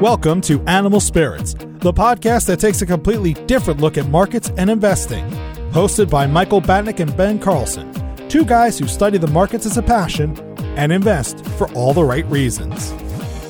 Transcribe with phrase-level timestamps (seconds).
[0.00, 4.68] Welcome to Animal Spirits, the podcast that takes a completely different look at markets and
[4.68, 5.26] investing.
[5.70, 7.90] Hosted by Michael Batnick and Ben Carlson,
[8.28, 10.36] two guys who study the markets as a passion
[10.76, 12.92] and invest for all the right reasons.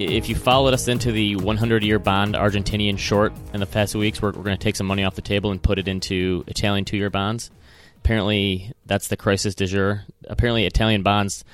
[0.00, 4.22] If you followed us into the 100 year bond Argentinian short in the past weeks,
[4.22, 6.86] we're, we're going to take some money off the table and put it into Italian
[6.86, 7.50] two year bonds.
[7.98, 10.04] Apparently, that's the crisis du jour.
[10.26, 11.44] Apparently, Italian bonds,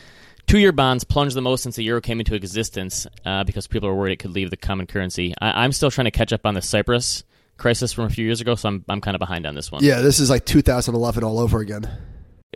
[0.47, 3.89] two year bonds, plunged the most since the euro came into existence uh, because people
[3.89, 5.35] are worried it could leave the common currency.
[5.41, 7.25] I, I'm still trying to catch up on the Cyprus
[7.57, 9.83] crisis from a few years ago, so I'm, I'm kind of behind on this one.
[9.83, 11.91] Yeah, this is like 2011 all over again.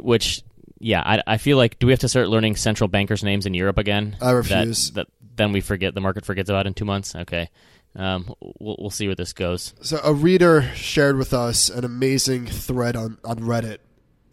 [0.00, 0.44] Which,
[0.78, 3.54] yeah, I, I feel like, do we have to start learning central bankers' names in
[3.54, 4.16] Europe again?
[4.20, 4.92] I refuse.
[4.92, 7.16] That, that then we forget the market forgets about in two months.
[7.16, 7.48] Okay,
[7.96, 9.74] um, we'll we'll see where this goes.
[9.80, 13.78] So a reader shared with us an amazing thread on on Reddit,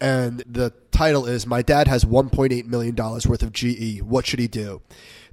[0.00, 4.02] and the title is "My dad has 1.8 million dollars worth of GE.
[4.02, 4.82] What should he do?"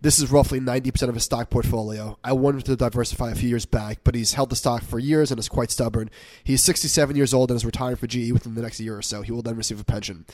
[0.01, 2.19] This is roughly 90% of his stock portfolio.
[2.23, 5.31] I wanted to diversify a few years back, but he's held the stock for years
[5.31, 6.11] and is quite stubborn.
[6.43, 9.23] He's 67 years old and is retiring for GE within the next year or so.
[9.23, 10.25] He will then receive a pension.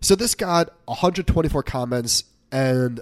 [0.00, 3.00] So this got 124 comments and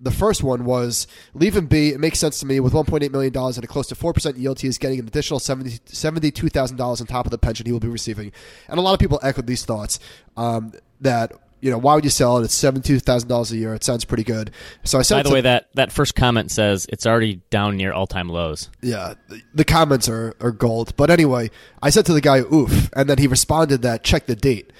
[0.00, 1.90] the first one was leave him be.
[1.90, 2.60] It makes sense to me.
[2.60, 5.80] With $1.8 million and a close to 4% yield, he is getting an additional $70,
[5.82, 8.32] $72,000 on top of the pension he will be receiving.
[8.68, 9.98] And a lot of people echoed these thoughts
[10.36, 12.44] um, that, you know, why would you sell it?
[12.44, 13.74] It's $72,000 a year.
[13.74, 14.50] It sounds pretty good.
[14.84, 17.76] So I said, by the to, way, that, that first comment says it's already down
[17.76, 18.68] near all time lows.
[18.82, 19.14] Yeah,
[19.54, 20.94] the comments are, are gold.
[20.96, 21.50] But anyway,
[21.82, 22.90] I said to the guy, oof.
[22.94, 24.72] And then he responded that check the date.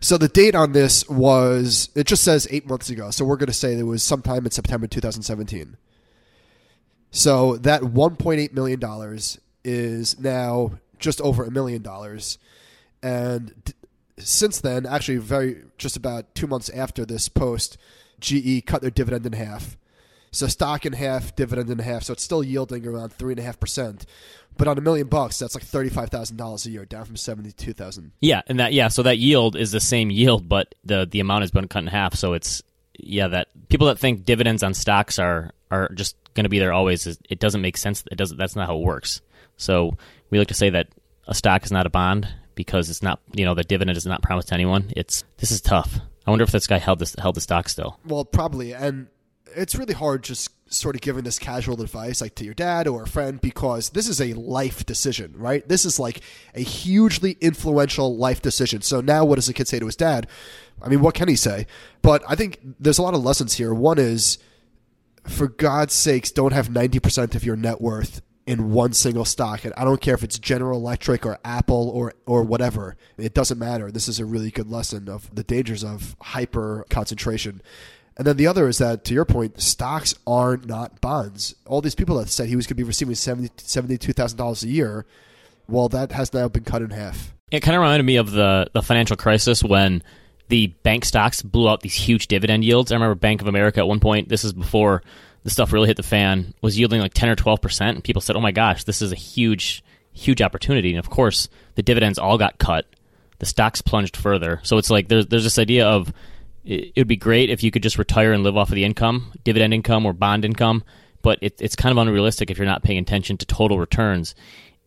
[0.00, 3.10] So the date on this was it just says eight months ago.
[3.10, 5.76] So we're going to say it was sometime in September 2017.
[7.10, 12.38] So that 1.8 million dollars is now just over a million dollars,
[13.02, 13.72] and
[14.18, 17.76] since then, actually, very just about two months after this post,
[18.20, 19.76] GE cut their dividend in half.
[20.30, 22.04] So stock in half, dividend in half.
[22.04, 24.06] So it's still yielding around three and a half percent.
[24.56, 27.16] But on a million bucks, that's like thirty five thousand dollars a year, down from
[27.16, 28.12] seventy two thousand.
[28.20, 31.42] Yeah, and that yeah, so that yield is the same yield, but the the amount
[31.42, 32.14] has been cut in half.
[32.14, 32.62] So it's
[32.98, 36.72] yeah, that people that think dividends on stocks are are just going to be there
[36.72, 38.04] always, it doesn't make sense.
[38.10, 38.36] It doesn't.
[38.36, 39.20] That's not how it works.
[39.56, 39.96] So
[40.30, 40.88] we like to say that
[41.26, 44.22] a stock is not a bond because it's not you know the dividend is not
[44.22, 44.92] promised to anyone.
[44.96, 45.98] It's this is tough.
[46.26, 47.98] I wonder if this guy held this held the stock still.
[48.06, 49.08] Well, probably, and
[49.56, 53.02] it's really hard just sort of giving this casual advice like to your dad or
[53.02, 55.66] a friend because this is a life decision, right?
[55.68, 56.20] This is like
[56.54, 58.82] a hugely influential life decision.
[58.82, 60.26] So now what does the kid say to his dad?
[60.82, 61.66] I mean, what can he say?
[62.02, 63.72] But I think there's a lot of lessons here.
[63.72, 64.38] One is
[65.26, 69.64] for God's sakes, don't have 90% of your net worth in one single stock.
[69.64, 72.96] And I don't care if it's General Electric or Apple or or whatever.
[73.16, 73.90] It doesn't matter.
[73.90, 77.62] This is a really good lesson of the dangers of hyper concentration.
[78.16, 81.54] And then the other is that, to your point, stocks are not bonds.
[81.66, 85.04] All these people that said he was going to be receiving $72,000 a year,
[85.68, 87.34] well, that has now been cut in half.
[87.50, 90.02] It kind of reminded me of the, the financial crisis when
[90.48, 92.92] the bank stocks blew out these huge dividend yields.
[92.92, 95.02] I remember Bank of America at one point, this is before
[95.42, 97.80] the stuff really hit the fan, was yielding like 10 or 12%.
[97.88, 99.82] And people said, oh my gosh, this is a huge,
[100.12, 100.90] huge opportunity.
[100.90, 102.86] And of course, the dividends all got cut.
[103.40, 104.60] The stocks plunged further.
[104.62, 106.12] So it's like there's, there's this idea of
[106.64, 109.32] it would be great if you could just retire and live off of the income,
[109.44, 110.82] dividend income or bond income,
[111.22, 114.34] but it, it's kind of unrealistic if you're not paying attention to total returns.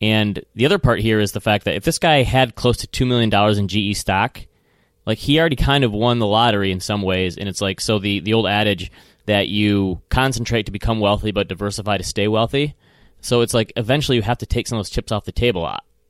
[0.02, 2.88] And the other part here is the fact that if this guy had close to
[2.88, 4.40] $2 million in GE stock,
[5.06, 7.38] like he already kind of won the lottery in some ways.
[7.38, 8.92] And it's like, so the, the old adage
[9.26, 12.76] that you concentrate to become wealthy but diversify to stay wealthy.
[13.22, 15.70] So it's like eventually you have to take some of those chips off the table.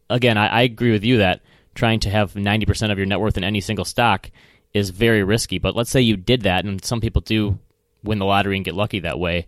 [0.09, 1.41] Again, I, I agree with you that
[1.75, 4.29] trying to have 90% of your net worth in any single stock
[4.78, 5.59] is very risky.
[5.59, 7.59] But let's say you did that, and some people do
[8.03, 9.47] win the lottery and get lucky that way.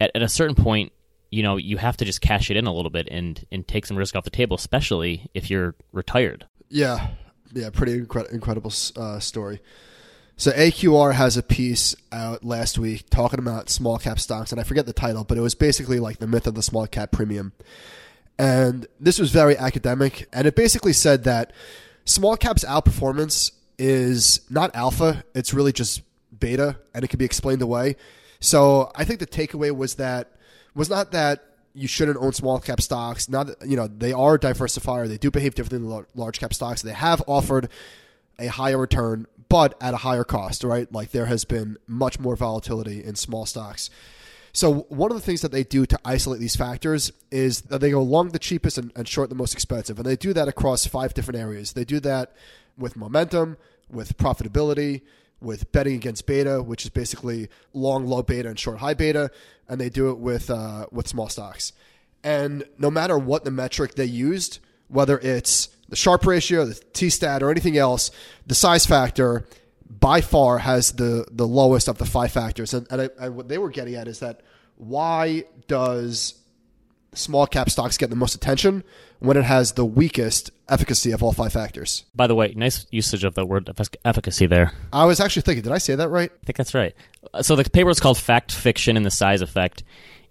[0.00, 0.92] At, at a certain point,
[1.30, 3.86] you know, you have to just cash it in a little bit and and take
[3.86, 6.46] some risk off the table, especially if you're retired.
[6.68, 7.08] Yeah,
[7.52, 9.60] yeah, pretty incre- incredible uh, story.
[10.36, 14.64] So AQR has a piece out last week talking about small cap stocks, and I
[14.64, 17.52] forget the title, but it was basically like the myth of the small cap premium.
[18.38, 21.52] And this was very academic, and it basically said that
[22.06, 26.02] small caps outperformance is not alpha, it's really just
[26.38, 27.96] beta, and it can be explained away.
[28.38, 30.32] So I think the takeaway was that
[30.74, 31.42] was not that
[31.72, 33.28] you shouldn't own small cap stocks.
[33.28, 36.82] Now that you know they are diversifier, they do behave differently than large cap stocks.
[36.82, 37.70] They have offered
[38.38, 40.92] a higher return, but at a higher cost, right?
[40.92, 43.88] Like there has been much more volatility in small stocks.
[44.52, 47.92] So one of the things that they do to isolate these factors is that they
[47.92, 50.86] go long the cheapest and, and short the most expensive, and they do that across
[50.86, 51.72] five different areas.
[51.72, 52.34] They do that
[52.76, 53.56] with momentum,
[53.90, 55.02] with profitability,
[55.40, 59.30] with betting against beta, which is basically long low beta and short high beta,
[59.68, 61.72] and they do it with uh, with small stocks.
[62.22, 64.58] And no matter what the metric they used,
[64.88, 68.10] whether it's the Sharpe ratio, the T stat, or anything else,
[68.46, 69.46] the size factor
[69.88, 72.74] by far has the the lowest of the five factors.
[72.74, 74.42] And, and, I, and what they were getting at is that
[74.76, 76.34] why does
[77.14, 78.84] small cap stocks get the most attention
[79.18, 82.04] when it has the weakest efficacy of all five factors?
[82.14, 83.70] By the way, nice usage of the word
[84.04, 84.72] efficacy there.
[84.92, 86.30] I was actually thinking, did I say that right?
[86.30, 86.94] I think that's right.
[87.32, 89.82] Uh, so the paper is called Fact Fiction and the Size Effect.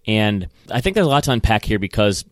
[0.07, 2.25] And I think there's a lot to unpack here because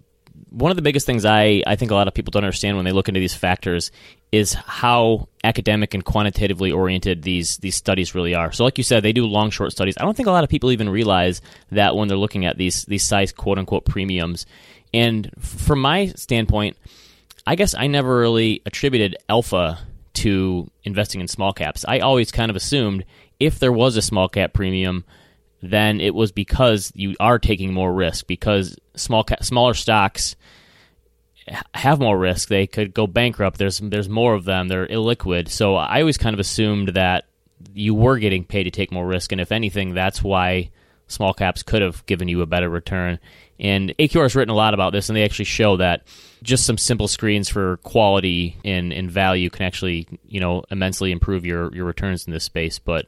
[0.49, 2.85] one of the biggest things I, I think a lot of people don't understand when
[2.85, 3.91] they look into these factors
[4.31, 8.51] is how academic and quantitatively oriented these these studies really are.
[8.51, 9.95] So, like you said, they do long short studies.
[9.97, 11.41] I don't think a lot of people even realize
[11.71, 14.45] that when they're looking at these these size quote unquote premiums.
[14.93, 16.77] And from my standpoint,
[17.45, 19.79] I guess I never really attributed alpha
[20.15, 21.85] to investing in small caps.
[21.87, 23.05] I always kind of assumed
[23.39, 25.05] if there was a small cap premium,
[25.61, 30.35] then it was because you are taking more risk because small ca- smaller stocks
[31.73, 32.49] have more risk.
[32.49, 33.57] They could go bankrupt.
[33.57, 34.67] There's there's more of them.
[34.67, 35.49] They're illiquid.
[35.49, 37.25] So I always kind of assumed that
[37.73, 40.69] you were getting paid to take more risk, and if anything, that's why
[41.07, 43.19] small caps could have given you a better return.
[43.59, 46.03] And AQR has written a lot about this, and they actually show that
[46.43, 51.45] just some simple screens for quality and, and value can actually, you know, immensely improve
[51.45, 52.77] your, your returns in this space.
[52.77, 53.07] But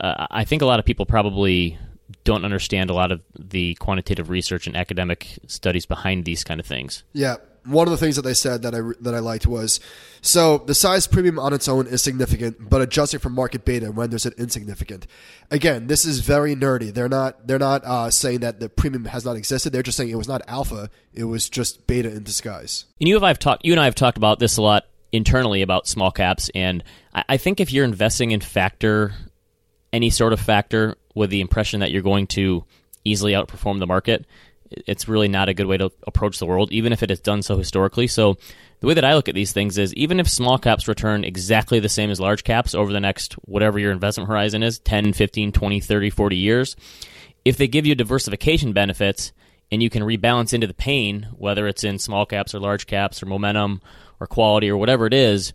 [0.00, 1.76] uh, I think a lot of people probably
[2.22, 6.66] don't understand a lot of the quantitative research and academic studies behind these kind of
[6.66, 7.02] things.
[7.12, 9.80] Yeah, one of the things that they said that I that I liked was
[10.20, 14.26] so the size premium on its own is significant, but adjusting for market beta renders
[14.26, 15.06] it insignificant.
[15.50, 16.92] Again, this is very nerdy.
[16.92, 19.72] They're not they're not uh, saying that the premium has not existed.
[19.72, 20.90] They're just saying it was not alpha.
[21.12, 22.84] It was just beta in disguise.
[23.00, 25.62] And you have I've talked you and I have talked about this a lot internally
[25.62, 26.82] about small caps, and
[27.14, 29.12] I, I think if you're investing in factor
[29.92, 32.64] any sort of factor with the impression that you're going to
[33.04, 34.26] easily outperform the market,
[34.86, 37.42] it's really not a good way to approach the world, even if it has done
[37.42, 38.06] so historically.
[38.06, 38.36] So,
[38.80, 41.80] the way that I look at these things is even if small caps return exactly
[41.80, 45.52] the same as large caps over the next whatever your investment horizon is 10, 15,
[45.52, 46.76] 20, 30, 40 years
[47.44, 49.32] if they give you diversification benefits
[49.70, 53.22] and you can rebalance into the pain, whether it's in small caps or large caps
[53.22, 53.80] or momentum
[54.20, 55.52] or quality or whatever it is,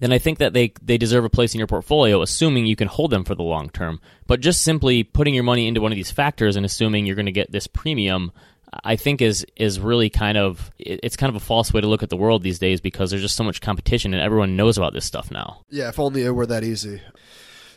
[0.00, 2.88] then I think that they, they deserve a place in your portfolio, assuming you can
[2.88, 4.00] hold them for the long term.
[4.26, 7.26] But just simply putting your money into one of these factors and assuming you're going
[7.26, 8.32] to get this premium,
[8.84, 12.02] I think is is really kind of it's kind of a false way to look
[12.02, 14.92] at the world these days because there's just so much competition and everyone knows about
[14.92, 15.64] this stuff now.
[15.70, 17.00] Yeah, if only it were that easy.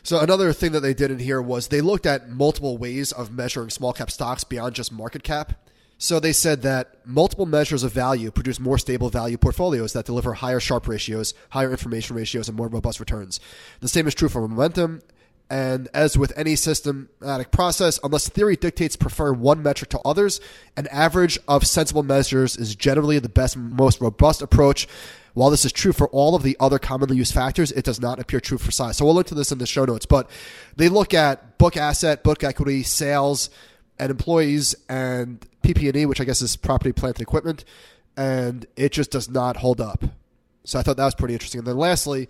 [0.02, 3.32] So another thing that they did in here was they looked at multiple ways of
[3.32, 5.63] measuring small cap stocks beyond just market cap.
[5.96, 10.34] So they said that multiple measures of value produce more stable value portfolios that deliver
[10.34, 13.40] higher Sharpe ratios, higher information ratios, and more robust returns.
[13.80, 15.02] The same is true for momentum.
[15.50, 20.40] And as with any systematic process, unless theory dictates prefer one metric to others,
[20.76, 24.88] an average of sensible measures is generally the best, most robust approach.
[25.34, 28.18] While this is true for all of the other commonly used factors, it does not
[28.18, 28.96] appear true for size.
[28.96, 30.06] So we'll look to this in the show notes.
[30.06, 30.30] But
[30.76, 33.50] they look at book asset, book equity, sales,
[33.98, 37.64] and employees, and PP&E, which I guess is property, plant, and equipment,
[38.16, 40.04] and it just does not hold up.
[40.64, 41.60] So I thought that was pretty interesting.
[41.60, 42.28] And then lastly,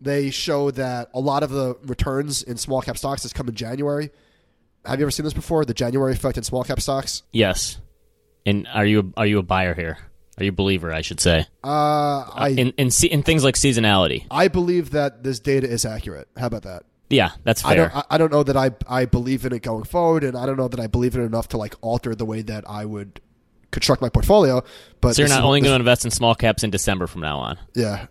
[0.00, 3.54] they show that a lot of the returns in small cap stocks has come in
[3.54, 4.10] January.
[4.84, 5.64] Have you ever seen this before?
[5.64, 7.22] The January effect in small cap stocks?
[7.32, 7.78] Yes.
[8.44, 9.96] And are you are you a buyer here?
[10.36, 10.92] Are you a believer?
[10.92, 11.46] I should say.
[11.62, 11.68] Uh,
[12.20, 14.26] I in in, in things like seasonality.
[14.30, 16.28] I believe that this data is accurate.
[16.36, 16.82] How about that?
[17.14, 17.70] Yeah, that's fair.
[17.70, 20.46] I don't, I don't know that I I believe in it going forward, and I
[20.46, 22.84] don't know that I believe in it enough to like alter the way that I
[22.84, 23.20] would
[23.70, 24.62] construct my portfolio.
[25.00, 27.38] But so you're not only going to invest in small caps in December from now
[27.38, 27.58] on.
[27.74, 28.06] Yeah,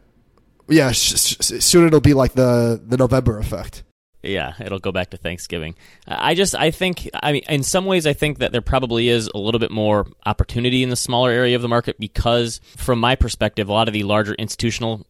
[0.68, 0.92] yeah.
[0.92, 3.84] Sh- sh- soon it'll be like the the November effect.
[4.24, 5.76] Yeah, it'll go back to Thanksgiving.
[6.08, 9.30] I just I think I mean in some ways I think that there probably is
[9.34, 13.16] a little bit more opportunity in the smaller area of the market because from my
[13.16, 15.06] perspective a lot of the larger institutional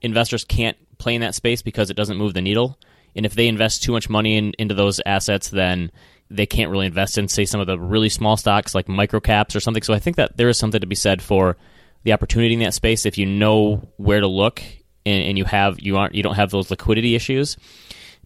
[0.00, 2.78] investors can't play in that space because it doesn't move the needle.
[3.14, 5.90] And if they invest too much money in, into those assets, then
[6.30, 9.60] they can't really invest in, say, some of the really small stocks like microcaps or
[9.60, 9.82] something.
[9.82, 11.56] So I think that there is something to be said for
[12.04, 14.62] the opportunity in that space if you know where to look
[15.04, 17.56] and, and you have you aren't you don't have those liquidity issues.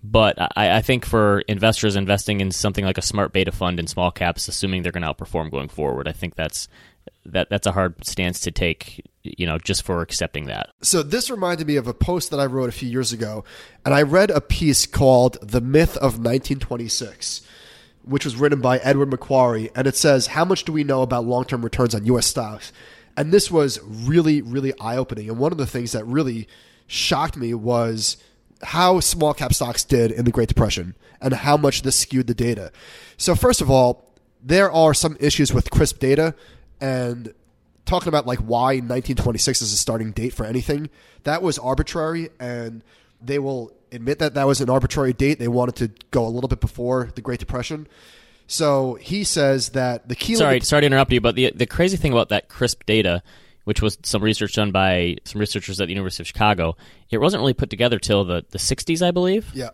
[0.02, 3.86] But I, I think for investors investing in something like a smart beta fund in
[3.86, 6.68] small caps, assuming they're going to outperform going forward, I think that's
[7.24, 9.04] that that's a hard stance to take.
[9.38, 10.70] You know, just for accepting that.
[10.82, 13.44] So this reminded me of a post that I wrote a few years ago,
[13.84, 17.42] and I read a piece called "The Myth of 1926."
[18.02, 21.26] Which was written by Edward McQuarrie, and it says, How much do we know about
[21.26, 22.72] long term returns on US stocks?
[23.16, 25.28] And this was really, really eye opening.
[25.28, 26.46] And one of the things that really
[26.86, 28.16] shocked me was
[28.62, 32.34] how small cap stocks did in the Great Depression and how much this skewed the
[32.34, 32.72] data.
[33.16, 36.34] So, first of all, there are some issues with CRSP data
[36.80, 37.32] and
[37.86, 40.90] talking about like why 1926 is a starting date for anything.
[41.24, 42.82] That was arbitrary and
[43.22, 45.38] they will admit that that was an arbitrary date.
[45.38, 47.86] They wanted to go a little bit before the Great Depression.
[48.46, 50.36] So he says that the key.
[50.36, 53.22] Sorry, sorry to interrupt you, but the the crazy thing about that CRSP data,
[53.64, 56.76] which was some research done by some researchers at the University of Chicago,
[57.10, 59.50] it wasn't really put together till the the 60s, I believe.
[59.54, 59.70] Yeah.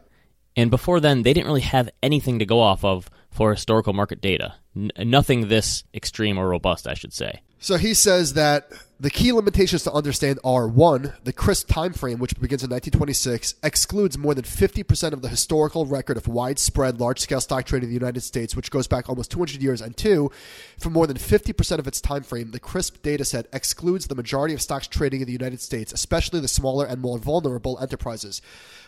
[0.56, 4.20] And before then, they didn't really have anything to go off of for historical market
[4.20, 4.54] data.
[4.76, 7.40] N- nothing this extreme or robust, I should say.
[7.62, 8.72] So he says that
[9.02, 13.56] the key limitations to understand are one, the CRSP time frame, which begins in 1926,
[13.60, 18.00] excludes more than 50% of the historical record of widespread large-scale stock trading in the
[18.00, 19.80] United States, which goes back almost 200 years.
[19.80, 20.30] And two,
[20.78, 24.54] for more than 50% of its time frame, the CRSP data set excludes the majority
[24.54, 28.40] of stocks trading in the United States, especially the smaller and more vulnerable enterprises.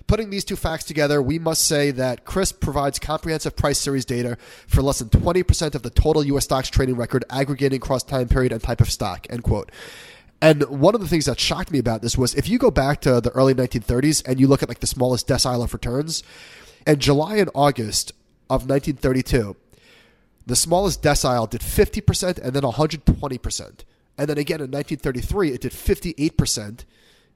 [0.06, 4.38] Putting these two facts together, we must say that CRSP provides comprehensive price series data
[4.68, 6.44] for less than 20% of the total U.S.
[6.44, 9.72] stocks trading record aggregating across time period and type of stock, end quote.
[10.44, 13.00] And one of the things that shocked me about this was if you go back
[13.00, 16.22] to the early 1930s and you look at like the smallest decile of returns,
[16.86, 18.12] in July and August
[18.50, 19.56] of 1932,
[20.44, 23.84] the smallest decile did 50% and then 120%.
[24.18, 26.84] And then again in 1933, it did 58%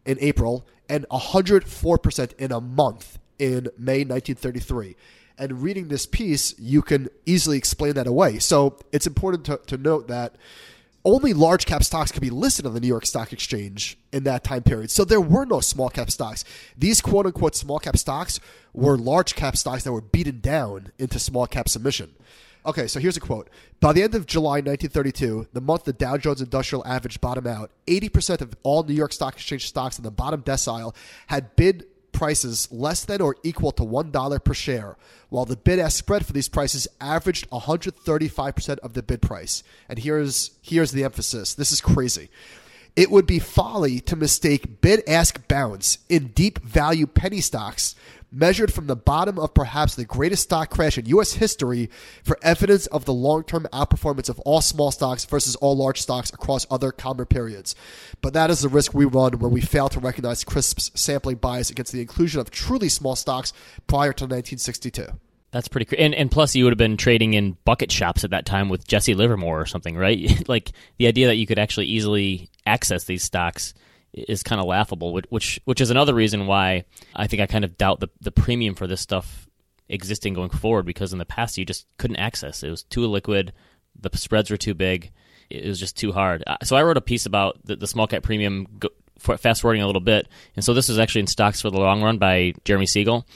[0.05, 4.97] in April and 104% in a month in May 1933.
[5.39, 8.39] And reading this piece, you can easily explain that away.
[8.39, 10.37] So it's important to, to note that
[11.09, 14.45] only large cap stocks could be listed on the New York Stock Exchange in that
[14.45, 14.91] time period.
[14.91, 16.45] So there were no small cap stocks.
[16.77, 18.39] These quote unquote small cap stocks
[18.75, 22.15] were large cap stocks that were beaten down into small cap submission.
[22.67, 23.49] Okay, so here's a quote.
[23.81, 27.71] By the end of July 1932, the month the Dow Jones Industrial Average bottomed out,
[27.87, 30.95] 80% of all New York Stock Exchange stocks in the bottom decile
[31.29, 31.87] had bid
[32.19, 34.97] prices less than or equal to $1 per share,
[35.29, 39.63] while the bid ask spread for these prices averaged 135% of the bid price.
[39.89, 42.29] And here's, here's the emphasis this is crazy.
[42.97, 47.95] It would be folly to mistake bid ask bounce in deep value penny stocks
[48.31, 51.35] measured from the bottom of perhaps the greatest stock crash in U.S.
[51.35, 51.91] history
[52.23, 56.31] for evidence of the long term outperformance of all small stocks versus all large stocks
[56.31, 57.75] across other calmer periods.
[58.21, 61.71] But that is the risk we run when we fail to recognize CRSP's sampling bias
[61.71, 63.53] against the inclusion of truly small stocks
[63.87, 65.07] prior to 1962.
[65.51, 65.87] That's pretty.
[65.87, 68.69] Cr- and and plus, you would have been trading in bucket shops at that time
[68.69, 70.47] with Jesse Livermore or something, right?
[70.49, 73.73] like the idea that you could actually easily access these stocks
[74.13, 76.85] is kind of laughable, which which is another reason why
[77.15, 79.49] I think I kind of doubt the the premium for this stuff
[79.89, 83.53] existing going forward because in the past you just couldn't access it was too liquid,
[83.99, 85.11] the spreads were too big,
[85.51, 86.45] it was just too hard.
[86.47, 88.67] Uh, so I wrote a piece about the, the small cap premium.
[89.19, 92.03] fast forwarding a little bit, and so this is actually in Stocks for the Long
[92.03, 93.27] Run by Jeremy Siegel,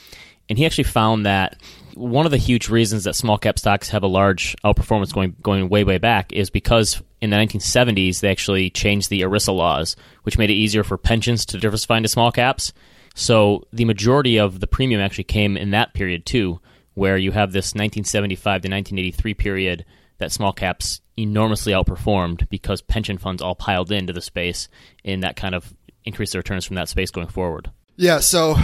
[0.47, 1.61] and he actually found that
[1.95, 5.69] one of the huge reasons that small cap stocks have a large outperformance going going
[5.69, 10.37] way way back is because in the 1970s they actually changed the ERISA laws, which
[10.37, 12.73] made it easier for pensions to diversify into small caps.
[13.15, 16.59] So the majority of the premium actually came in that period too,
[16.95, 19.85] where you have this 1975 to 1983 period
[20.17, 24.67] that small caps enormously outperformed because pension funds all piled into the space,
[25.05, 25.73] and that kind of
[26.05, 27.71] increased the returns from that space going forward.
[27.95, 28.55] Yeah, so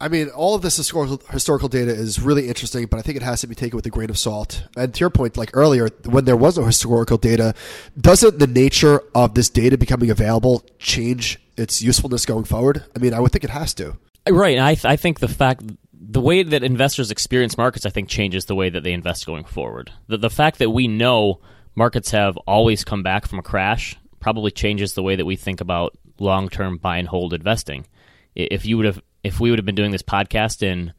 [0.00, 3.22] I mean, all of this historical, historical data is really interesting, but I think it
[3.22, 4.64] has to be taken with a grain of salt.
[4.76, 7.54] And to your point, like earlier, when there was no historical data,
[8.00, 12.84] doesn't the nature of this data becoming available change its usefulness going forward?
[12.94, 13.96] I mean, I would think it has to.
[14.28, 14.58] Right.
[14.58, 15.62] I, th- I think the fact,
[15.92, 19.44] the way that investors experience markets, I think changes the way that they invest going
[19.44, 19.90] forward.
[20.06, 21.40] The, the fact that we know
[21.74, 25.60] markets have always come back from a crash probably changes the way that we think
[25.60, 27.86] about long term buy and hold investing.
[28.34, 30.92] If you would have if we would have been doing this podcast in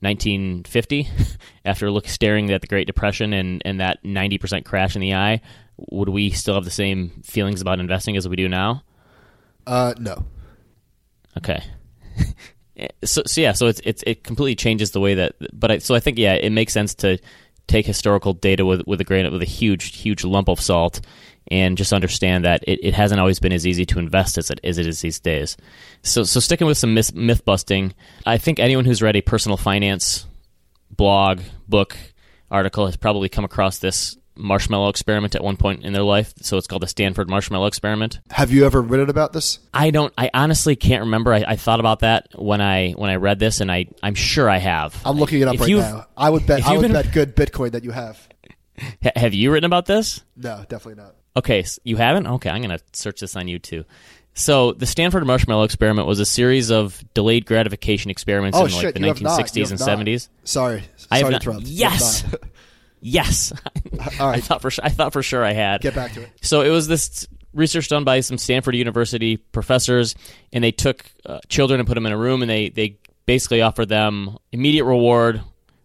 [0.00, 1.08] 1950,
[1.64, 5.40] after look staring at the Great Depression and, and that 90% crash in the eye,
[5.76, 8.82] would we still have the same feelings about investing as we do now?
[9.66, 10.24] Uh, no.
[11.38, 11.62] Okay.
[13.04, 15.34] so, so yeah, so it's, it's it completely changes the way that.
[15.52, 17.18] But I, so I think yeah, it makes sense to
[17.66, 21.00] take historical data with with a grain with a huge huge lump of salt
[21.48, 24.60] and just understand that it, it hasn't always been as easy to invest as it,
[24.64, 25.56] as it is these days.
[26.02, 29.56] So, so sticking with some myth, myth busting, I think anyone who's read a personal
[29.56, 30.26] finance
[30.90, 31.96] blog, book,
[32.50, 36.32] article has probably come across this marshmallow experiment at one point in their life.
[36.42, 38.20] So it's called the Stanford Marshmallow Experiment.
[38.30, 39.58] Have you ever written about this?
[39.72, 40.12] I don't.
[40.18, 41.32] I honestly can't remember.
[41.32, 44.48] I, I thought about that when I when I read this, and I I'm sure
[44.48, 45.00] I have.
[45.04, 46.06] I'm looking it up If right now.
[46.16, 46.66] I would bet.
[46.66, 48.28] I would been- bet good Bitcoin that you have.
[49.16, 50.22] Have you written about this?
[50.36, 51.14] No, definitely not.
[51.36, 52.26] Okay, s- you haven't?
[52.26, 53.84] Okay, I'm going to search this on YouTube.
[54.34, 58.80] So, the Stanford Marshmallow Experiment was a series of delayed gratification experiments Oh in like
[58.80, 58.94] shit!
[58.94, 59.38] the you have not.
[59.56, 59.88] You 1960s and not.
[60.06, 60.28] 70s.
[60.44, 60.84] Sorry.
[61.10, 62.24] I Sorry have to not- Yes.
[62.30, 62.40] not.
[63.02, 63.52] Yes,
[64.18, 65.80] All I thought for I thought for sure I had.
[65.82, 66.30] Get back to it.
[66.40, 70.16] So it was this research done by some Stanford University professors,
[70.52, 73.60] and they took uh, children and put them in a room, and they they basically
[73.62, 75.40] offered them immediate reward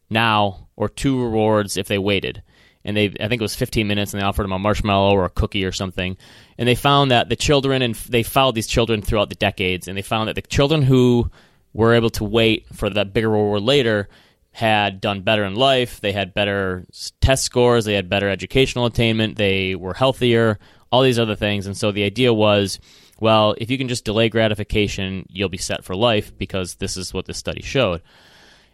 [0.09, 2.41] now or two rewards if they waited.
[2.83, 5.25] And they, I think it was 15 minutes, and they offered them a marshmallow or
[5.25, 6.17] a cookie or something.
[6.57, 9.97] And they found that the children, and they followed these children throughout the decades, and
[9.97, 11.29] they found that the children who
[11.73, 14.09] were able to wait for that bigger reward later
[14.51, 16.01] had done better in life.
[16.01, 16.85] They had better
[17.21, 17.85] test scores.
[17.85, 19.37] They had better educational attainment.
[19.37, 20.59] They were healthier.
[20.91, 21.67] All these other things.
[21.67, 22.79] And so the idea was,
[23.19, 27.13] well, if you can just delay gratification, you'll be set for life because this is
[27.13, 28.01] what this study showed.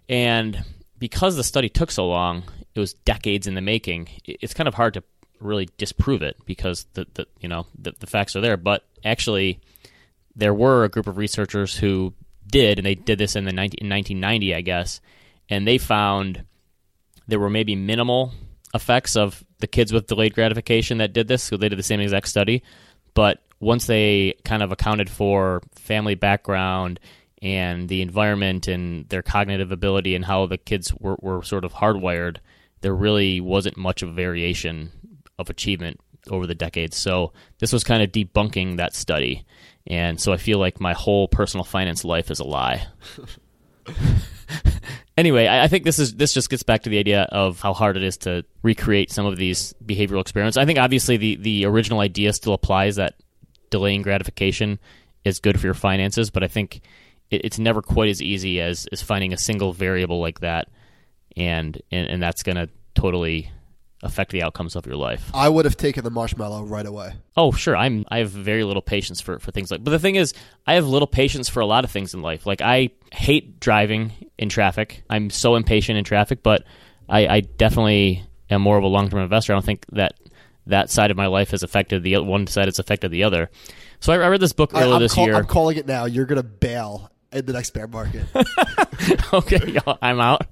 [0.10, 0.64] And
[0.98, 2.44] because the study took so long,
[2.78, 4.10] it was decades in the making.
[4.26, 5.04] It's kind of hard to
[5.40, 8.58] really disprove it because the, the you know the, the facts are there.
[8.58, 9.60] But actually,
[10.36, 12.14] there were a group of researchers who
[12.48, 15.02] did, and they did this in the 19, in 1990, I guess,
[15.50, 16.44] and they found
[17.28, 18.32] there were maybe minimal
[18.74, 21.44] effects of the kids with delayed gratification that did this.
[21.44, 22.64] So they did the same exact study,
[23.14, 27.00] but once they kind of accounted for family background
[27.42, 31.74] and the environment and their cognitive ability and how the kids were, were sort of
[31.74, 32.38] hardwired,
[32.82, 34.92] there really wasn't much of a variation
[35.40, 36.98] of achievement over the decades.
[36.98, 39.46] So this was kind of debunking that study.
[39.86, 42.88] And so I feel like my whole personal finance life is a lie.
[45.18, 47.74] anyway, I, I think this is this just gets back to the idea of how
[47.74, 50.58] hard it is to recreate some of these behavioral experiments.
[50.58, 53.16] I think obviously the the original idea still applies that
[53.70, 54.80] delaying gratification
[55.24, 56.82] is good for your finances, but I think
[57.30, 60.70] it, it's never quite as easy as as finding a single variable like that,
[61.38, 63.52] and and, and that's going to totally
[64.04, 65.32] affect the outcomes of your life.
[65.34, 67.14] I would have taken the marshmallow right away.
[67.36, 67.76] Oh, sure.
[67.76, 69.84] I'm I have very little patience for, for things like.
[69.84, 70.34] But the thing is,
[70.66, 72.46] I have little patience for a lot of things in life.
[72.46, 75.04] Like I hate driving in traffic.
[75.10, 76.44] I'm so impatient in traffic.
[76.44, 76.64] But
[77.08, 79.54] I, I definitely am more of a long term investor.
[79.54, 80.14] I don't think that
[80.68, 83.50] that side of my life has affected the one side has affected the other.
[84.00, 85.36] So I, I read this book I, earlier am this call- year.
[85.36, 86.06] I'm calling it now.
[86.06, 88.26] You're gonna bail in the next bear market.
[89.34, 90.46] okay, y'all, I'm out.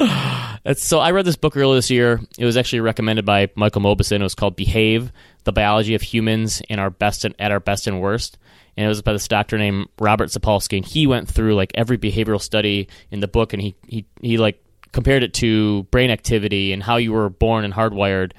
[0.76, 2.20] So I read this book earlier this year.
[2.38, 4.20] It was actually recommended by Michael Mauboussin.
[4.20, 5.10] It was called "Behave:
[5.44, 8.36] The Biology of Humans in Our Best and at Our Best and Worst."
[8.76, 11.96] And it was by this doctor named Robert Sapolsky, and he went through like every
[11.96, 16.72] behavioral study in the book, and he he he like compared it to brain activity
[16.72, 18.32] and how you were born and hardwired.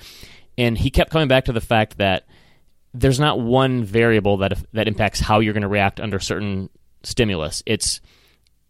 [0.60, 2.28] And he kept coming back to the fact that
[2.94, 6.70] there's not one variable that that impacts how you're going to react under certain
[7.04, 7.64] stimulus.
[7.66, 8.00] It's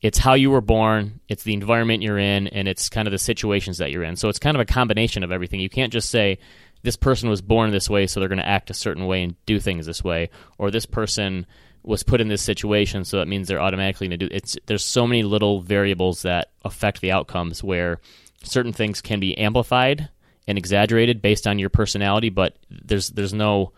[0.01, 3.19] it's how you were born, it's the environment you're in, and it's kind of the
[3.19, 4.15] situations that you're in.
[4.15, 5.59] So it's kind of a combination of everything.
[5.59, 6.39] You can't just say
[6.81, 9.35] this person was born this way, so they're going to act a certain way and
[9.45, 11.45] do things this way, or this person
[11.83, 14.35] was put in this situation, so that means they're automatically going to do.
[14.35, 17.99] It's there's so many little variables that affect the outcomes where
[18.43, 20.09] certain things can be amplified
[20.47, 23.71] and exaggerated based on your personality, but there's there's no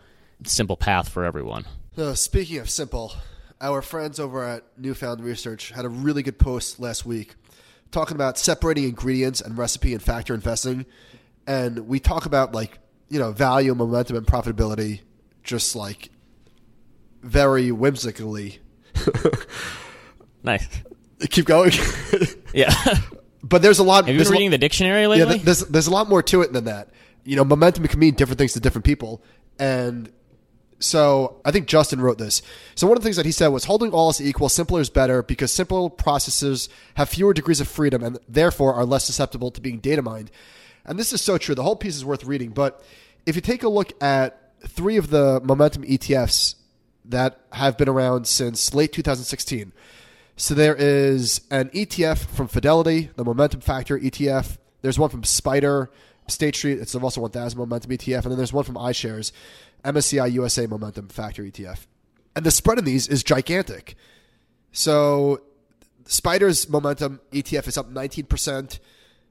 [0.44, 1.64] simple path for everyone.
[1.96, 3.12] Uh, speaking of simple,
[3.60, 7.34] our friends over at Newfound Research had a really good post last week
[7.90, 10.86] talking about separating ingredients and recipe and factor investing.
[11.46, 15.00] And we talk about like, you know, value, momentum, and profitability
[15.42, 16.10] just like
[17.22, 18.58] very whimsically.
[20.44, 20.68] Nice.
[21.30, 21.72] Keep going.
[22.52, 22.72] Yeah.
[23.42, 24.06] but there's a lot.
[24.06, 25.26] Have you been a lo- reading the dictionary lately?
[25.34, 26.90] th- there's there's a lot more to it than that.
[27.24, 29.20] You know, momentum can mean different things to different people,
[29.58, 30.08] and
[30.78, 32.42] so I think Justin wrote this.
[32.74, 34.90] So one of the things that he said was holding all is equal, simpler is
[34.90, 39.60] better because simple processes have fewer degrees of freedom and therefore are less susceptible to
[39.60, 40.30] being data mined.
[40.84, 41.54] And this is so true.
[41.54, 42.50] The whole piece is worth reading.
[42.50, 42.82] But
[43.24, 46.56] if you take a look at three of the momentum ETFs
[47.04, 49.72] that have been around since late 2016.
[50.36, 54.58] So there is an ETF from Fidelity, the Momentum Factor ETF.
[54.82, 55.88] There's one from SPDR,
[56.28, 56.78] State Street.
[56.78, 59.32] It's Russell 1000 Momentum ETF, and then there's one from iShares,
[59.84, 61.86] MSCI USA Momentum Factor ETF.
[62.36, 63.96] And the spread in these is gigantic.
[64.72, 65.40] So
[66.04, 68.78] SPDR's Momentum ETF is up 19%,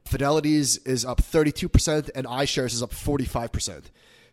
[0.05, 3.83] Fidelity's is up 32%, and iShares is up 45%.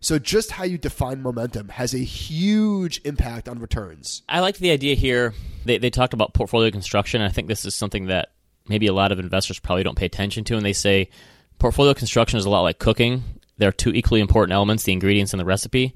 [0.00, 4.22] So just how you define momentum has a huge impact on returns.
[4.28, 5.34] I liked the idea here.
[5.66, 7.20] They, they talked about portfolio construction.
[7.20, 8.30] I think this is something that
[8.66, 10.56] maybe a lot of investors probably don't pay attention to.
[10.56, 11.10] And they say
[11.58, 13.22] portfolio construction is a lot like cooking.
[13.60, 15.94] There are two equally important elements the ingredients and the recipe.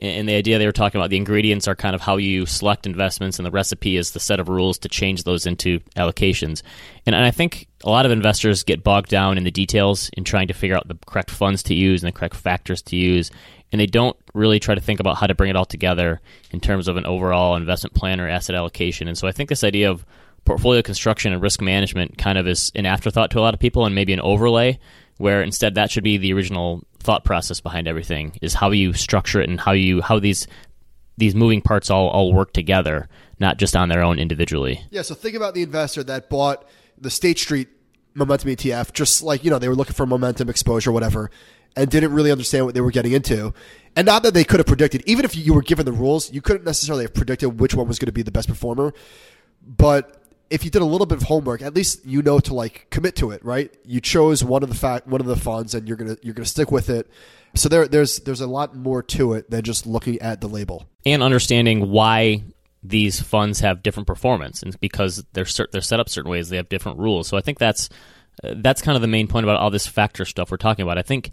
[0.00, 2.84] And the idea they were talking about, the ingredients are kind of how you select
[2.84, 6.62] investments, and the recipe is the set of rules to change those into allocations.
[7.06, 10.24] And, and I think a lot of investors get bogged down in the details in
[10.24, 13.30] trying to figure out the correct funds to use and the correct factors to use,
[13.70, 16.58] and they don't really try to think about how to bring it all together in
[16.58, 19.06] terms of an overall investment plan or asset allocation.
[19.06, 20.04] And so I think this idea of
[20.44, 23.86] portfolio construction and risk management kind of is an afterthought to a lot of people
[23.86, 24.78] and maybe an overlay
[25.18, 29.40] where instead that should be the original thought process behind everything is how you structure
[29.40, 30.46] it and how you how these
[31.16, 34.84] these moving parts all, all work together, not just on their own individually.
[34.90, 36.66] Yeah, so think about the investor that bought
[36.98, 37.68] the State Street
[38.14, 41.30] momentum ETF, just like, you know, they were looking for momentum exposure, whatever,
[41.76, 43.52] and didn't really understand what they were getting into.
[43.96, 46.40] And not that they could have predicted, even if you were given the rules, you
[46.40, 48.92] couldn't necessarily have predicted which one was going to be the best performer.
[49.64, 52.88] But if you did a little bit of homework, at least you know to like
[52.90, 53.74] commit to it, right?
[53.84, 56.46] You chose one of the fact one of the funds, and you're gonna you're gonna
[56.46, 57.10] stick with it.
[57.54, 60.86] So there there's there's a lot more to it than just looking at the label
[61.06, 62.42] and understanding why
[62.82, 66.68] these funds have different performance, and because they're they're set up certain ways, they have
[66.68, 67.28] different rules.
[67.28, 67.88] So I think that's
[68.42, 70.98] uh, that's kind of the main point about all this factor stuff we're talking about.
[70.98, 71.32] I think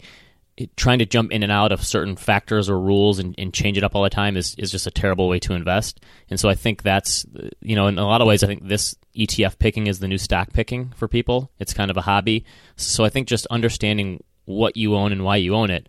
[0.76, 3.84] trying to jump in and out of certain factors or rules and, and, change it
[3.84, 6.00] up all the time is, is just a terrible way to invest.
[6.28, 7.24] And so I think that's,
[7.60, 10.18] you know, in a lot of ways, I think this ETF picking is the new
[10.18, 11.50] stock picking for people.
[11.58, 12.44] It's kind of a hobby.
[12.76, 15.88] So I think just understanding what you own and why you own it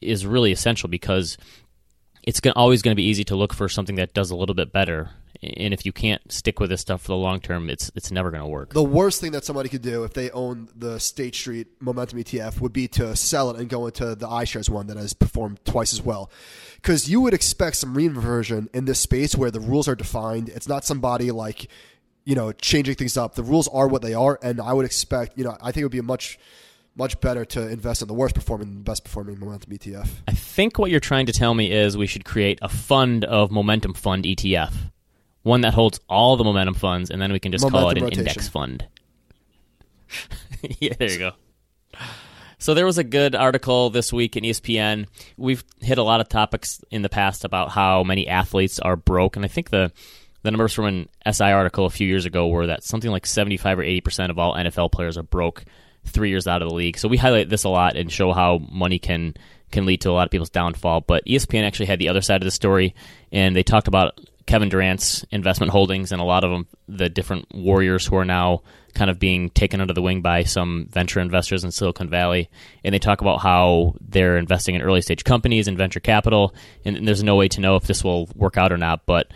[0.00, 1.36] is really essential because
[2.22, 4.72] it's always going to be easy to look for something that does a little bit
[4.72, 5.10] better
[5.56, 8.30] and if you can't stick with this stuff for the long term, it's it's never
[8.30, 8.72] going to work.
[8.72, 12.60] The worst thing that somebody could do if they own the State Street Momentum ETF
[12.60, 15.92] would be to sell it and go into the iShares one that has performed twice
[15.92, 16.30] as well.
[16.76, 20.48] Because you would expect some reinversion in this space where the rules are defined.
[20.48, 21.68] It's not somebody like
[22.24, 23.34] you know changing things up.
[23.34, 25.84] The rules are what they are, and I would expect you know I think it
[25.84, 26.38] would be a much
[26.96, 30.08] much better to invest in the worst performing than the best performing momentum ETF.
[30.28, 33.50] I think what you're trying to tell me is we should create a fund of
[33.50, 34.72] momentum fund ETF
[35.44, 37.98] one that holds all the momentum funds, and then we can just momentum call it
[37.98, 38.26] an rotation.
[38.26, 38.86] index fund.
[40.80, 41.32] yeah, there you go.
[42.58, 45.06] So there was a good article this week in ESPN.
[45.36, 49.36] We've hit a lot of topics in the past about how many athletes are broke,
[49.36, 49.92] and I think the
[50.44, 53.78] the numbers from an SI article a few years ago were that something like 75
[53.78, 55.64] or 80 percent of all NFL players are broke
[56.04, 56.98] three years out of the league.
[56.98, 59.34] So we highlight this a lot and show how money can
[59.72, 61.00] can lead to a lot of people's downfall.
[61.00, 62.94] But ESPN actually had the other side of the story,
[63.32, 67.46] and they talked about Kevin Durant's investment holdings and a lot of them, the different
[67.54, 68.62] warriors who are now
[68.94, 72.50] kind of being taken under the wing by some venture investors in Silicon Valley.
[72.84, 76.54] And they talk about how they're investing in early stage companies and venture capital.
[76.84, 79.06] And, and there's no way to know if this will work out or not.
[79.06, 79.28] But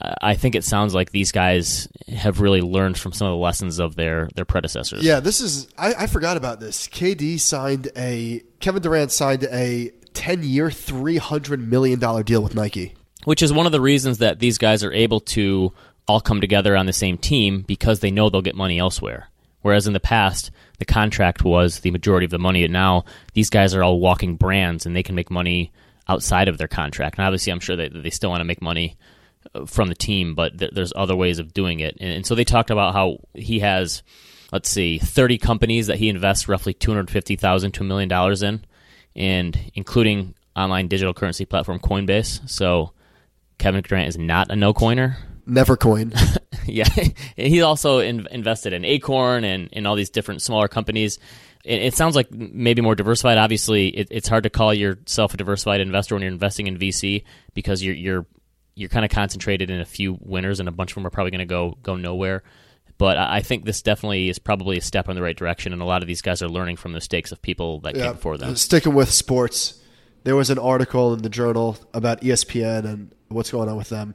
[0.00, 3.78] I think it sounds like these guys have really learned from some of the lessons
[3.78, 5.02] of their, their predecessors.
[5.02, 6.86] Yeah, this is, I, I forgot about this.
[6.88, 12.94] KD signed a, Kevin Durant signed a 10 year, $300 million deal with Nike
[13.26, 15.72] which is one of the reasons that these guys are able to
[16.06, 19.28] all come together on the same team because they know they'll get money elsewhere.
[19.62, 23.04] Whereas in the past, the contract was the majority of the money, and now
[23.34, 25.72] these guys are all walking brands and they can make money
[26.08, 27.18] outside of their contract.
[27.18, 28.96] And obviously, I'm sure that they still want to make money
[29.66, 31.96] from the team, but th- there's other ways of doing it.
[32.00, 34.02] And, and so they talked about how he has,
[34.52, 38.64] let's see, 30 companies that he invests roughly 250,000 to a million dollars in,
[39.14, 42.48] and including online digital currency platform Coinbase.
[42.48, 42.92] So
[43.58, 45.16] Kevin Durant is not a no coiner.
[45.46, 46.12] Never coin.
[46.66, 46.88] yeah,
[47.36, 51.18] he also in, invested in Acorn and in all these different smaller companies.
[51.64, 53.38] It, it sounds like maybe more diversified.
[53.38, 57.24] Obviously, it, it's hard to call yourself a diversified investor when you're investing in VC
[57.54, 58.26] because you're you're
[58.76, 61.32] you're kind of concentrated in a few winners, and a bunch of them are probably
[61.32, 62.44] going to go go nowhere.
[62.98, 65.84] But I think this definitely is probably a step in the right direction, and a
[65.84, 68.38] lot of these guys are learning from the mistakes of people that yeah, came before
[68.38, 68.54] them.
[68.56, 69.82] Sticking with sports,
[70.24, 74.14] there was an article in the journal about ESPN and what's going on with them.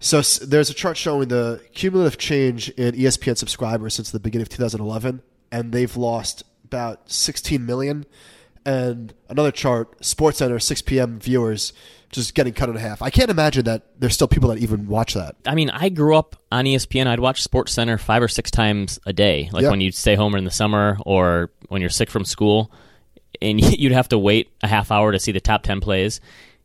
[0.00, 4.50] So there's a chart showing the cumulative change in ESPN subscribers since the beginning of
[4.50, 8.04] 2011, and they've lost about 16 million.
[8.66, 11.18] And another chart, SportsCenter 6 p.m.
[11.18, 11.72] viewers
[12.14, 13.02] just getting cut in half.
[13.02, 15.36] I can't imagine that there's still people that even watch that.
[15.46, 17.06] I mean, I grew up on ESPN.
[17.06, 19.70] I'd watch SportsCenter five or six times a day, like yep.
[19.70, 22.70] when you'd stay home in the summer or when you're sick from school
[23.42, 26.20] and you'd have to wait a half hour to see the top 10 plays,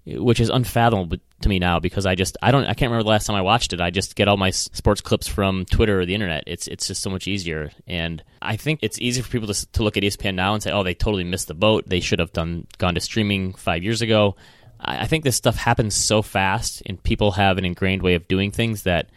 [0.06, 3.10] which is unfathomable to me now because I just I don't I can't remember the
[3.10, 3.82] last time I watched it.
[3.82, 6.44] I just get all my sports clips from Twitter or the internet.
[6.48, 9.84] It's it's just so much easier, and I think it's easy for people to to
[9.84, 11.88] look at ESPN now and say, oh, they totally missed the boat.
[11.88, 14.36] They should have done gone to streaming five years ago.
[14.80, 18.28] I, I think this stuff happens so fast, and people have an ingrained way of
[18.28, 19.10] doing things that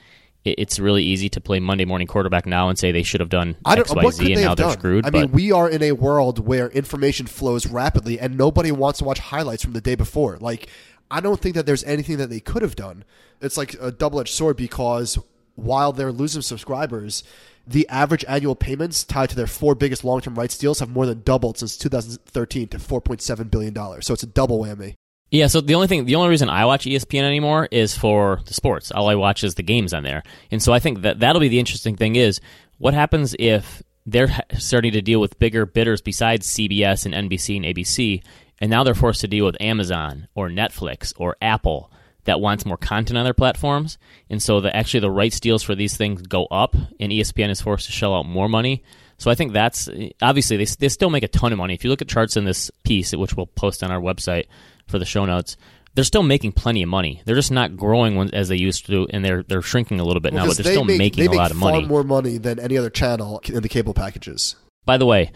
[0.45, 3.55] it's really easy to play Monday morning quarterback now and say they should have done
[3.65, 4.79] I don't, X, Y, could and they now they're done?
[4.79, 5.07] screwed.
[5.07, 9.05] I mean, we are in a world where information flows rapidly, and nobody wants to
[9.05, 10.39] watch highlights from the day before.
[10.39, 10.69] Like,
[11.11, 13.05] I don't think that there's anything that they could have done.
[13.41, 15.19] It's like a double edged sword because
[15.55, 17.23] while they're losing subscribers,
[17.67, 21.07] the average annual payments tied to their four biggest long term rights deals have more
[21.07, 24.07] than doubled since 2013 to 4.7 billion dollars.
[24.07, 24.95] So it's a double whammy.
[25.33, 28.53] Yeah, so the only thing, the only reason I watch ESPN anymore is for the
[28.53, 28.93] sports.
[28.93, 31.49] All I watch is the games on there, and so I think that that'll be
[31.49, 32.39] the interesting thing is
[32.77, 37.65] what happens if they're starting to deal with bigger bidders besides CBS and NBC and
[37.65, 38.23] ABC,
[38.59, 41.91] and now they're forced to deal with Amazon or Netflix or Apple
[42.25, 43.97] that wants more content on their platforms,
[44.29, 47.63] and so the actually the rights deals for these things go up, and ESPN is
[47.63, 48.85] forced to shell out more money.
[49.17, 49.89] So I think that's
[50.21, 51.73] obviously they, they still make a ton of money.
[51.73, 54.47] If you look at charts in this piece, which we'll post on our website
[54.93, 55.57] for the show notes,
[55.95, 57.21] they're still making plenty of money.
[57.25, 60.33] They're just not growing as they used to, and they're they're shrinking a little bit
[60.33, 61.81] now, but they're they still make, making they a make lot of money.
[61.81, 64.55] far more money than any other channel in the cable packages.
[64.87, 65.33] By the way,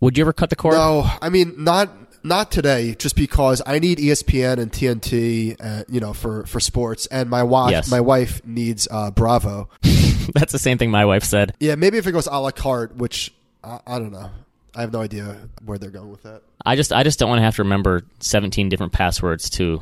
[0.00, 0.74] would you ever cut the cord?
[0.74, 1.90] No, I mean not
[2.24, 2.94] not today.
[2.98, 7.42] Just because I need ESPN and TNT, uh, you know, for for sports, and my
[7.42, 7.90] wife Yes.
[7.90, 9.70] my wife needs uh, Bravo.
[10.34, 11.54] That's the same thing my wife said.
[11.60, 13.32] Yeah, maybe if it goes a la carte, which
[13.62, 14.30] I, I don't know.
[14.74, 16.42] I have no idea where they're going with that.
[16.66, 19.80] I just I just don't want to have to remember 17 different passwords to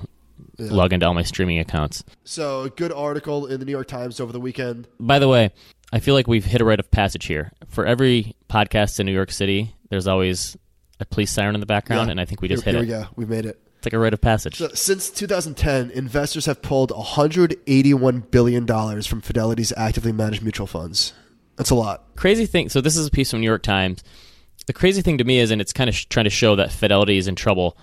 [0.59, 2.05] log into all my streaming accounts.
[2.25, 4.87] So, a good article in the New York Times over the weekend.
[5.01, 5.51] By the way,
[5.93, 7.51] I feel like we've hit a rite of passage here.
[7.69, 10.57] For every podcast in New York City, there's always
[11.01, 12.13] a police siren in the background, Yeah.
[12.13, 12.99] and I think we just here, hit here it.
[12.99, 13.09] we go.
[13.17, 13.59] We made it.
[13.79, 14.57] It's like a rite of passage.
[14.59, 21.13] So, since 2010, investors have pulled 181 billion dollars from Fidelity's actively managed mutual funds.
[21.57, 22.05] That's a lot.
[22.17, 22.69] crazy thing.
[22.69, 24.03] So this is a piece from New York Times.
[24.67, 26.73] The crazy thing to me is, and it's kind of sh- trying to show that
[26.73, 27.77] Fidelity is in trouble.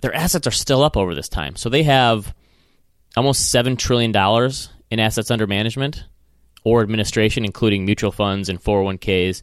[0.00, 1.56] Their assets are still up over this time.
[1.56, 2.34] So they have
[3.16, 6.04] almost seven trillion dollars in assets under management
[6.64, 9.42] or administration, including mutual funds and 401ks.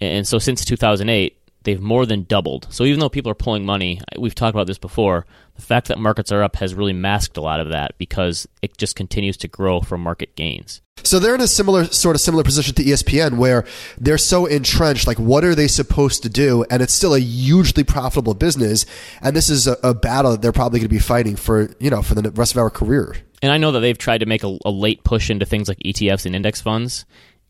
[0.00, 2.66] And so since 2008, they've more than doubled.
[2.70, 5.98] So even though people are pulling money, we've talked about this before, the fact that
[5.98, 9.48] markets are up has really masked a lot of that because it just continues to
[9.48, 10.80] grow from market gains.
[11.04, 13.64] So they're in a similar sort of similar position to ESPN where
[13.98, 17.84] they're so entrenched like what are they supposed to do and it's still a hugely
[17.84, 18.84] profitable business
[19.22, 21.88] and this is a, a battle that they're probably going to be fighting for, you
[21.90, 23.16] know, for the rest of our career.
[23.42, 25.78] and I know that they've tried to make a, a late push into things like
[25.84, 27.04] ETFs and index funds,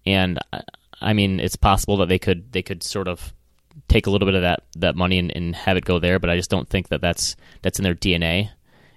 [0.07, 0.63] and I-
[1.01, 3.33] I mean it's possible that they could they could sort of
[3.89, 6.31] take a little bit of that that money and, and have it go there, but
[6.31, 8.51] I just don't think that that's that's in their DNA,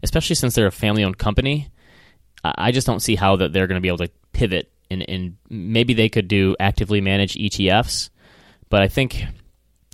[0.03, 1.69] especially since they're a family owned company.
[2.43, 5.37] I just don't see how that they're going to be able to pivot and, and
[5.49, 8.09] maybe they could do actively manage ETFs,
[8.69, 9.23] but I think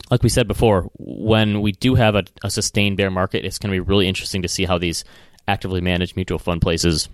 [0.09, 3.71] like we said before, when we do have a, a sustained bear market, it's going
[3.71, 5.03] to be really interesting to see how these
[5.47, 7.09] actively managed mutual fund places,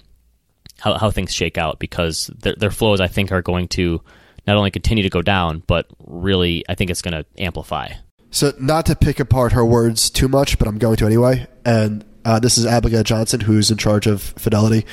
[0.80, 4.02] how, how things shake out because their, their flows, I think, are going to
[4.46, 7.90] not only continue to go down, but really, I think it's going to amplify.
[8.32, 11.48] So not to pick apart her words too much, but I'm going to anyway.
[11.66, 14.86] And uh, this is Abigail Johnson, who's in charge of Fidelity.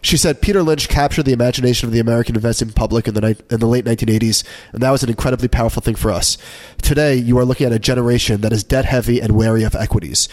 [0.00, 3.36] She said Peter Lynch captured the imagination of the American investing public in the ni-
[3.50, 6.38] in the late 1980s, and that was an incredibly powerful thing for us.
[6.80, 10.28] Today, you are looking at a generation that is debt heavy and wary of equities.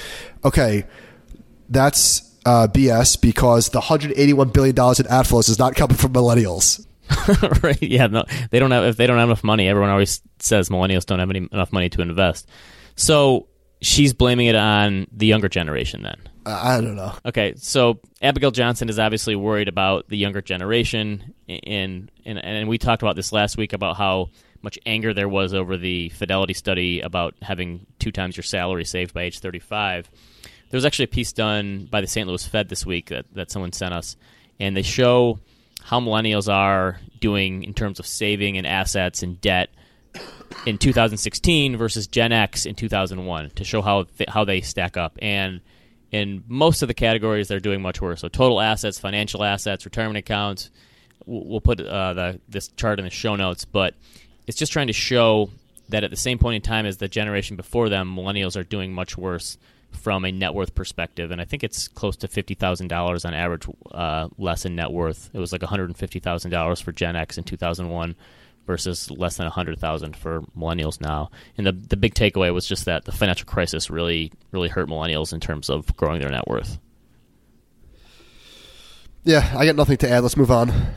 [0.45, 0.85] Okay,
[1.69, 6.85] that's uh, BS because the 181 billion dollars in outflows is not coming from millennials.
[7.63, 7.81] right?
[7.81, 9.67] Yeah, no, they don't have if they don't have enough money.
[9.67, 12.49] Everyone always says millennials don't have any, enough money to invest.
[12.95, 13.47] So
[13.81, 16.03] she's blaming it on the younger generation.
[16.03, 17.13] Then, I don't know.
[17.25, 17.53] okay.
[17.57, 23.01] So Abigail Johnson is obviously worried about the younger generation, and and and we talked
[23.01, 24.29] about this last week about how
[24.63, 29.13] much anger there was over the Fidelity study about having two times your salary saved
[29.13, 30.09] by age thirty five.
[30.69, 32.25] There was actually a piece done by the St.
[32.27, 34.15] Louis Fed this week that, that someone sent us,
[34.57, 35.39] and they show
[35.83, 39.69] how millennials are doing in terms of saving and assets and debt
[40.65, 45.17] in 2016 versus Gen X in 2001 to show how th- how they stack up.
[45.21, 45.61] And
[46.11, 48.21] in most of the categories, they're doing much worse.
[48.21, 50.69] So total assets, financial assets, retirement accounts.
[51.25, 53.95] We'll put uh, the this chart in the show notes, but
[54.47, 55.49] it's just trying to show
[55.89, 58.93] that at the same point in time as the generation before them, millennials are doing
[58.93, 59.57] much worse
[59.91, 63.33] from a net worth perspective, and I think it's close to fifty thousand dollars on
[63.33, 65.29] average uh, less in net worth.
[65.33, 67.89] It was like one hundred and fifty thousand dollars for Gen X in two thousand
[67.89, 68.15] one
[68.67, 71.31] versus less than a hundred thousand for millennials now.
[71.57, 75.33] And the the big takeaway was just that the financial crisis really really hurt millennials
[75.33, 76.79] in terms of growing their net worth.
[79.23, 80.21] Yeah, I got nothing to add.
[80.23, 80.71] Let's move on.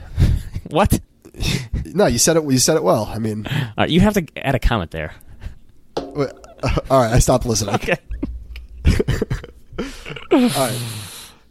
[0.71, 1.01] What?
[1.87, 2.43] No, you said it.
[2.43, 3.05] You said it well.
[3.05, 3.47] I mean,
[3.79, 5.15] right, you have to add a comment there.
[5.97, 6.27] uh,
[6.91, 7.13] all right.
[7.13, 7.75] I stopped listening.
[7.77, 7.99] Okay.
[10.33, 10.81] All right.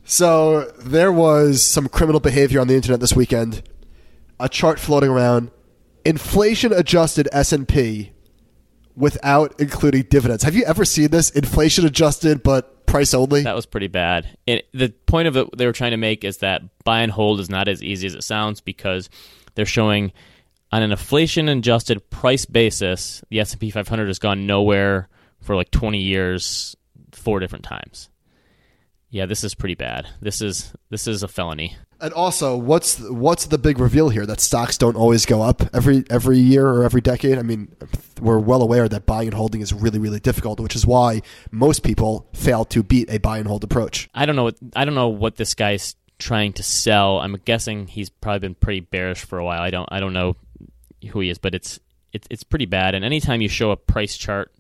[0.06, 3.64] So there was some criminal behavior on the internet this weekend.
[4.40, 5.52] A chart floating around:
[6.06, 8.12] inflation adjusted S and P
[8.96, 10.44] without including dividends.
[10.44, 11.30] Have you ever seen this?
[11.32, 13.44] Inflation adjusted, but price only.
[13.44, 14.38] That was pretty bad.
[14.46, 17.50] The point of it they were trying to make is that buy and hold is
[17.50, 19.10] not as easy as it sounds because
[19.56, 20.12] they're showing
[20.72, 25.08] on an inflation adjusted price basis, the S&P 500 has gone nowhere
[25.40, 26.76] for like 20 years
[27.16, 28.10] four different times.
[29.10, 30.08] Yeah, this is pretty bad.
[30.22, 31.78] This is this is a felony.
[32.02, 34.26] And also, what's what's the big reveal here?
[34.26, 37.38] That stocks don't always go up every every year or every decade.
[37.38, 37.76] I mean,
[38.20, 41.22] we're well aware that buying and holding is really really difficult, which is why
[41.52, 44.10] most people fail to beat a buy and hold approach.
[44.16, 47.20] I don't know what I don't know what this guy's trying to sell.
[47.20, 49.62] I'm guessing he's probably been pretty bearish for a while.
[49.62, 50.36] I don't I don't know
[51.12, 51.80] who he is, but it's
[52.14, 52.96] it's it's pretty bad.
[52.96, 54.52] And anytime you show a price chart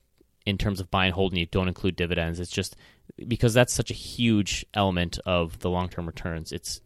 [0.46, 2.76] in terms of buy and hold and you don't include dividends, it's just
[3.28, 6.52] because that's such a huge element of the long term returns.
[6.52, 6.82] It's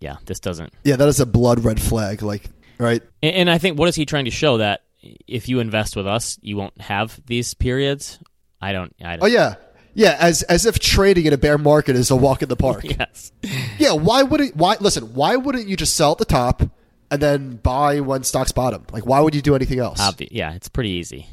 [0.00, 0.72] yeah, this doesn't.
[0.84, 2.22] Yeah, that is a blood red flag.
[2.22, 3.02] Like, right?
[3.22, 4.82] And, and I think what is he trying to show that
[5.26, 8.18] if you invest with us, you won't have these periods.
[8.60, 8.94] I don't.
[9.02, 9.54] I don't Oh yeah,
[9.94, 10.16] yeah.
[10.18, 12.84] As as if trading in a bear market is a walk in the park.
[12.98, 13.32] Yes.
[13.78, 13.92] Yeah.
[13.92, 15.14] Why wouldn't why listen?
[15.14, 16.62] Why wouldn't you just sell at the top
[17.10, 18.84] and then buy when stocks bottom?
[18.92, 20.00] Like, why would you do anything else?
[20.00, 21.28] Obvi- yeah, it's pretty easy.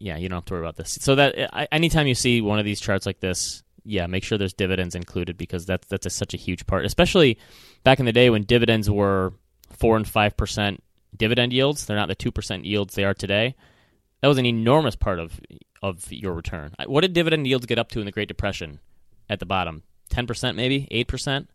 [0.00, 0.98] Yeah, you don't have to worry about this.
[1.00, 4.54] So that anytime you see one of these charts like this, yeah, make sure there's
[4.54, 6.84] dividends included because that's that's a, such a huge part.
[6.84, 7.38] Especially
[7.84, 9.32] back in the day when dividends were
[9.70, 10.82] four and five percent
[11.16, 11.84] dividend yields.
[11.84, 13.54] They're not the two percent yields they are today.
[14.22, 15.38] That was an enormous part of
[15.82, 16.74] of your return.
[16.86, 18.80] What did dividend yields get up to in the Great Depression?
[19.28, 21.50] At the bottom, ten percent, maybe eight percent.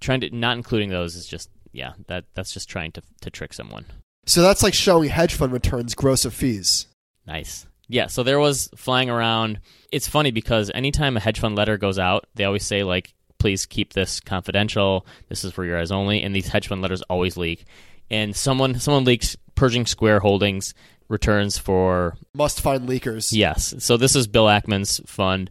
[0.00, 3.52] Trying to not including those is just yeah that that's just trying to to trick
[3.52, 3.84] someone.
[4.26, 6.86] So that's like showing hedge fund returns gross of fees.
[7.26, 7.66] Nice.
[7.88, 9.60] Yeah, so there was flying around.
[9.90, 13.66] It's funny because anytime a hedge fund letter goes out, they always say like, "Please
[13.66, 15.06] keep this confidential.
[15.28, 17.64] This is for your eyes only." And these hedge fund letters always leak.
[18.10, 20.74] And someone someone leaks Pershing Square Holdings
[21.08, 23.32] returns for Must find leakers.
[23.32, 23.74] yes.
[23.78, 25.50] So this is Bill Ackman's fund,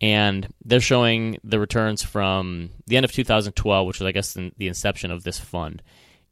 [0.00, 4.52] and they're showing the returns from the end of 2012, which was I guess the,
[4.56, 5.82] the inception of this fund.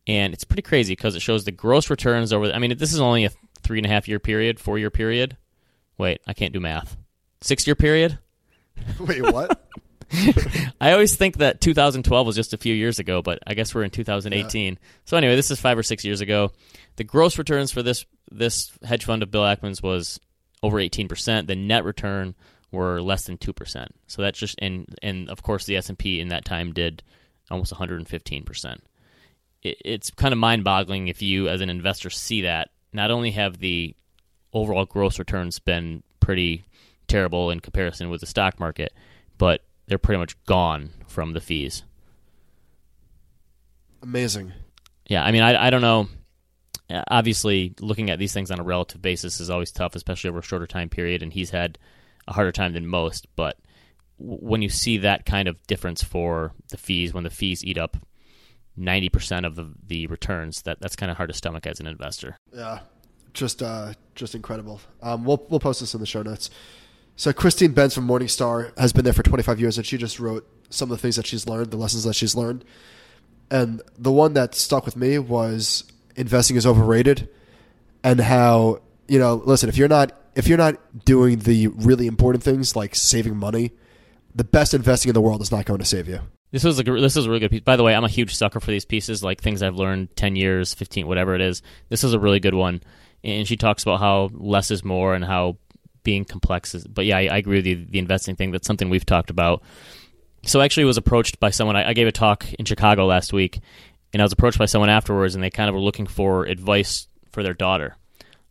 [0.07, 2.51] And it's pretty crazy because it shows the gross returns over.
[2.51, 3.31] I mean, this is only a
[3.63, 5.37] three and a half year period, four year period.
[5.99, 6.97] Wait, I can't do math.
[7.41, 8.19] Six year period?
[9.01, 9.69] Wait, what?
[10.81, 13.85] I always think that 2012 was just a few years ago, but I guess we're
[13.85, 14.79] in 2018.
[15.05, 16.53] So anyway, this is five or six years ago.
[16.97, 20.21] The gross returns for this this hedge fund of Bill Ackman's was
[20.63, 21.47] over 18 percent.
[21.47, 22.35] The net return
[22.71, 23.95] were less than two percent.
[24.07, 27.03] So that's just and and of course the S and P in that time did
[27.51, 28.83] almost 115 percent.
[29.63, 32.71] It's kind of mind boggling if you as an investor see that.
[32.93, 33.95] Not only have the
[34.53, 36.65] overall gross returns been pretty
[37.09, 38.93] terrible in comparison with the stock market,
[39.39, 41.83] but they're pretty much gone from the fees.
[44.03, 44.53] Amazing.
[45.07, 46.09] Yeah, I mean, I, I don't know.
[46.91, 50.41] Uh, Obviously, looking at these things on a relative basis is always tough, especially over
[50.41, 51.79] a shorter time period, and he's had
[52.27, 53.27] a harder time than most.
[53.37, 53.59] But
[54.19, 57.79] w- when you see that kind of difference for the fees, when the fees eat
[57.79, 57.97] up
[58.79, 62.37] 90% of the, the returns, that, that's kind of hard to stomach as an investor.
[62.55, 62.81] Yeah,
[63.35, 64.81] just uh, just incredible.
[65.03, 66.51] Um, we'll we'll post this in the show notes.
[67.17, 70.49] So Christine Benz from Morningstar has been there for 25 years, and she just wrote
[70.71, 72.65] some of the things that she's learned, the lessons that she's learned.
[73.51, 75.85] And the one that stuck with me was
[76.17, 77.29] investing is overrated,
[78.03, 82.43] and how you know, listen, if you're not if you're not doing the really important
[82.43, 83.73] things like saving money,
[84.35, 86.21] the best investing in the world is not going to save you.
[86.51, 87.61] This was a this is a really good piece.
[87.63, 90.37] By the way, I'm a huge sucker for these pieces, like things I've learned ten
[90.37, 91.63] years, fifteen, whatever it is.
[91.89, 92.83] This is a really good one,
[93.25, 95.57] and she talks about how less is more and how
[96.03, 96.87] being complex is.
[96.87, 97.87] But yeah, I, I agree with you.
[97.87, 99.63] The investing thing that's something we've talked about.
[100.45, 101.77] So I actually was approached by someone.
[101.77, 103.61] I, I gave a talk in Chicago last week,
[104.13, 107.07] and I was approached by someone afterwards, and they kind of were looking for advice
[107.31, 107.97] for their daughter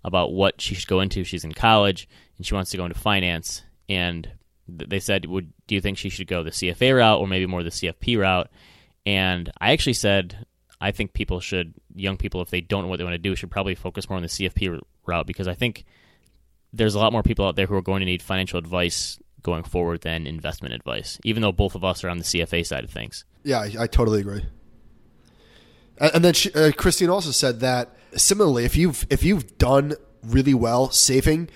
[0.03, 1.23] about what she should go into.
[1.23, 4.27] She's in college and she wants to go into finance, and
[4.77, 7.63] they said, "Would do you think she should go the CFA route or maybe more
[7.63, 8.49] the CFP route?"
[9.05, 10.45] And I actually said,
[10.79, 13.35] I think people should, young people, if they don't know what they want to do,
[13.35, 15.85] should probably focus more on the CFP route because I think
[16.73, 19.63] there's a lot more people out there who are going to need financial advice going
[19.63, 22.89] forward than investment advice, even though both of us are on the CFA side of
[22.89, 23.25] things.
[23.43, 24.45] Yeah, I, I totally agree.
[25.97, 29.93] And, and then she, uh, Christine also said that similarly, if you've if you've done
[30.23, 31.49] really well saving,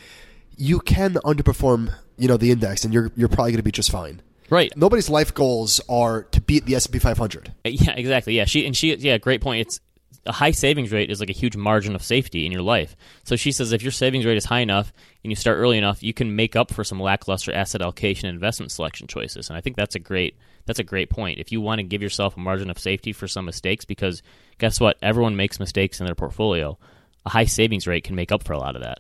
[0.57, 3.91] you can underperform, you know, the index, and you're you're probably going to be just
[3.91, 4.21] fine.
[4.49, 4.71] Right.
[4.75, 7.51] Nobody's life goals are to beat the S and P 500.
[7.65, 8.35] Yeah, exactly.
[8.35, 8.95] Yeah, she and she.
[8.95, 9.61] Yeah, great point.
[9.61, 9.79] It's
[10.25, 12.95] a high savings rate is like a huge margin of safety in your life.
[13.23, 14.91] So she says if your savings rate is high enough
[15.23, 18.35] and you start early enough, you can make up for some lackluster asset allocation and
[18.35, 19.49] investment selection choices.
[19.49, 20.35] And I think that's a great
[20.65, 21.39] that's a great point.
[21.39, 24.23] If you want to give yourself a margin of safety for some mistakes, because
[24.57, 26.77] guess what, everyone makes mistakes in their portfolio.
[27.25, 28.99] A high savings rate can make up for a lot of that.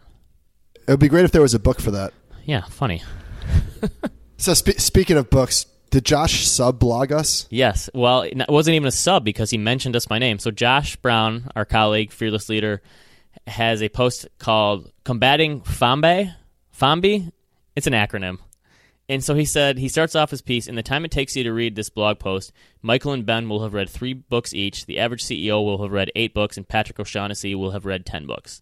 [0.87, 2.13] It would be great if there was a book for that.
[2.45, 3.01] Yeah, funny.
[4.37, 7.47] So spe- speaking of books, did Josh sub blog us?
[7.49, 7.89] Yes.
[7.93, 10.39] Well, it wasn't even a sub because he mentioned us by name.
[10.39, 12.81] So Josh Brown, our colleague, fearless leader,
[13.47, 16.33] has a post called "Combating Fambe."
[16.77, 17.31] Fambi.
[17.75, 18.39] It's an acronym.
[19.07, 20.67] And so he said he starts off his piece.
[20.67, 23.63] In the time it takes you to read this blog post, Michael and Ben will
[23.63, 24.85] have read three books each.
[24.85, 28.25] The average CEO will have read eight books, and Patrick O'Shaughnessy will have read ten
[28.25, 28.61] books.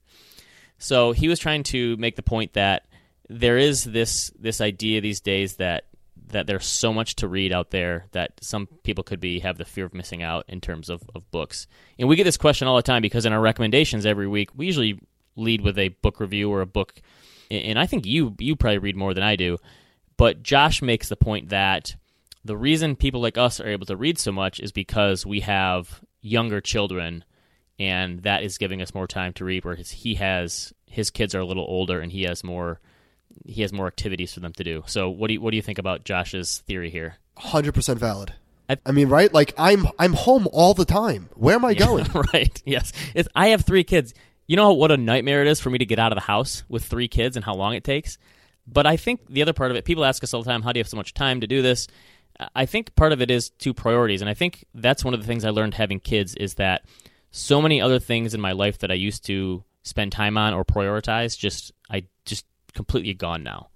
[0.77, 2.85] So he was trying to make the point that
[3.29, 5.85] there is this this idea these days that
[6.27, 9.65] that there's so much to read out there that some people could be have the
[9.65, 11.67] fear of missing out in terms of, of books.
[11.99, 14.65] And we get this question all the time because in our recommendations every week we
[14.65, 14.99] usually
[15.35, 16.93] lead with a book review or a book
[17.51, 19.57] and I think you you probably read more than I do.
[20.17, 21.95] But Josh makes the point that
[22.45, 26.01] the reason people like us are able to read so much is because we have
[26.21, 27.23] younger children
[27.79, 31.39] and that is giving us more time to read whereas he has his kids are
[31.39, 32.79] a little older and he has more
[33.45, 34.83] he has more activities for them to do.
[34.85, 37.15] So what do you what do you think about Josh's theory here?
[37.37, 38.33] Hundred percent valid.
[38.69, 39.33] I- I mean, right?
[39.33, 41.29] Like I'm I'm home all the time.
[41.35, 42.05] Where am I going?
[42.33, 42.61] right.
[42.65, 42.91] Yes.
[43.13, 44.13] It's, I have three kids.
[44.47, 46.63] You know what a nightmare it is for me to get out of the house
[46.67, 48.17] with three kids and how long it takes.
[48.67, 50.71] But I think the other part of it, people ask us all the time, how
[50.71, 51.87] do you have so much time to do this?
[52.55, 55.27] I think part of it is two priorities, and I think that's one of the
[55.27, 56.83] things I learned having kids is that
[57.31, 60.63] so many other things in my life that I used to spend time on or
[60.65, 63.69] prioritize just I just completely gone now.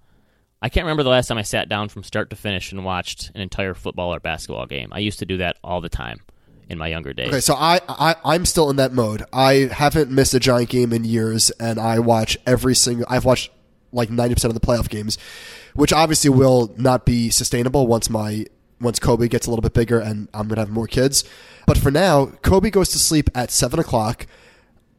[0.60, 3.30] I can't remember the last time I sat down from start to finish and watched
[3.34, 4.88] an entire football or basketball game.
[4.92, 6.20] I used to do that all the time
[6.68, 7.28] in my younger days.
[7.28, 9.22] Okay, so I, I I'm still in that mode.
[9.32, 13.06] I haven't missed a giant game in years, and I watch every single.
[13.08, 13.50] I've watched
[13.92, 15.16] like ninety percent of the playoff games,
[15.74, 18.46] which obviously will not be sustainable once my
[18.80, 21.24] once Kobe gets a little bit bigger and I'm gonna have more kids.
[21.66, 24.26] But for now, Kobe goes to sleep at seven o'clock.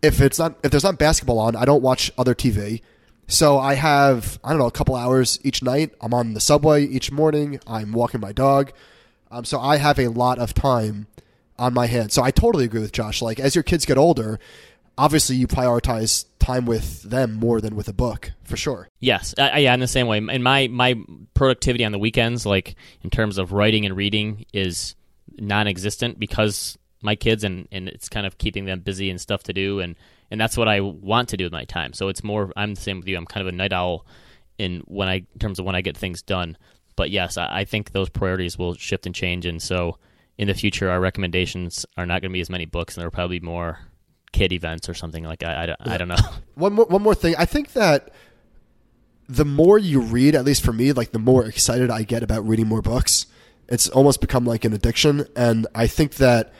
[0.02, 2.82] If it's not if there's not basketball on, I don't watch other TV.
[3.30, 5.94] So I have I don't know a couple hours each night.
[6.02, 7.60] I'm on the subway each morning.
[7.68, 8.72] I'm walking my dog.
[9.32, 11.08] Um, so I have a lot of time
[11.58, 12.16] on my hands.
[12.16, 13.22] So I totally agree with Josh.
[13.22, 14.40] Like as your kids get older,
[14.98, 18.90] obviously you prioritize time with them more than with a book for sure.
[19.00, 20.18] Yes, yeah, in the same way.
[20.18, 20.96] And my my
[21.36, 24.96] productivity on the weekends, like in terms of writing and reading, is
[25.38, 29.54] non-existent because my kids and and it's kind of keeping them busy and stuff to
[29.54, 29.96] do, and
[30.32, 31.94] and that's what I want to do with my time.
[31.94, 32.52] So it's more.
[32.56, 33.18] I'm the same with you.
[33.18, 34.06] I'm kind of a night owl
[34.58, 36.58] in when I in terms of when I get things done.
[36.96, 39.98] But yes, I, I think those priorities will shift and change, and so
[40.38, 43.08] in the future, our recommendations are not going to be as many books, and there
[43.08, 43.80] will probably be more
[44.32, 46.16] kid events or something like I, I, don't- I don't know.
[46.56, 47.36] One more one more thing.
[47.38, 48.12] I think that
[49.28, 52.48] the more you read, at least for me, like the more excited I get about
[52.48, 53.28] reading more books.
[53.68, 56.52] It's almost become like an addiction, and I think that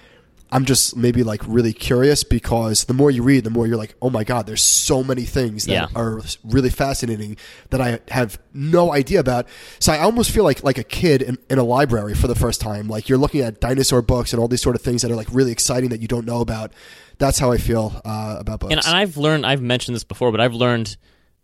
[0.52, 3.94] I'm just maybe like really curious because the more you read, the more you're like,
[4.02, 5.88] oh my god, there's so many things that Yeah.
[5.96, 7.38] are really fascinating
[7.70, 9.48] that I have no idea about.
[9.80, 12.62] So I almost feel like like a kid in, in a library for the first
[12.62, 12.88] time.
[12.88, 15.28] Like you're looking at dinosaur books and all these sort of things that are like
[15.32, 16.72] really exciting that you don't know about.
[17.20, 18.74] That's how I feel uh, about books.
[18.74, 20.98] And, and I've learned, I've mentioned this before, but I've learned,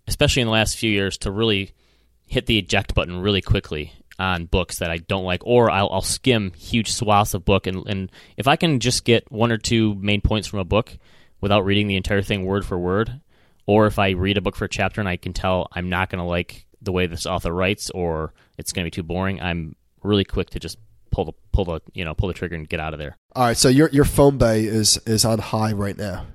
[0.07, 1.73] especially in the last few years, to really
[2.25, 6.01] hit the eject button really quickly on books that I don't like, or I'll, I'll
[6.01, 7.67] skim huge swaths of book.
[7.67, 10.97] And, and if I can just get one or two main points from a book
[11.41, 13.21] without reading the entire thing word for word,
[13.65, 16.09] or if I read a book for a chapter and I can tell I'm not
[16.09, 19.41] going to like the way this author writes, or it's going to be too boring,
[19.41, 20.77] I'm really quick to just
[21.11, 23.17] pull the pull the you know pull the trigger and get out of there.
[23.35, 26.25] All right, so your your phone bay is is on high right now.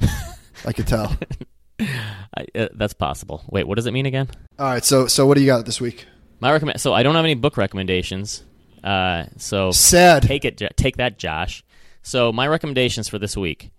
[0.64, 1.16] I can tell.
[1.80, 3.42] I, uh, that's possible.
[3.48, 4.28] Wait, what does it mean again?
[4.58, 6.06] All right, so so what do you got this week?
[6.40, 6.80] My recommend.
[6.80, 8.42] So I don't have any book recommendations.
[8.82, 10.22] Uh, so Sad.
[10.22, 11.62] take it, take that, Josh.
[12.02, 13.70] So my recommendations for this week.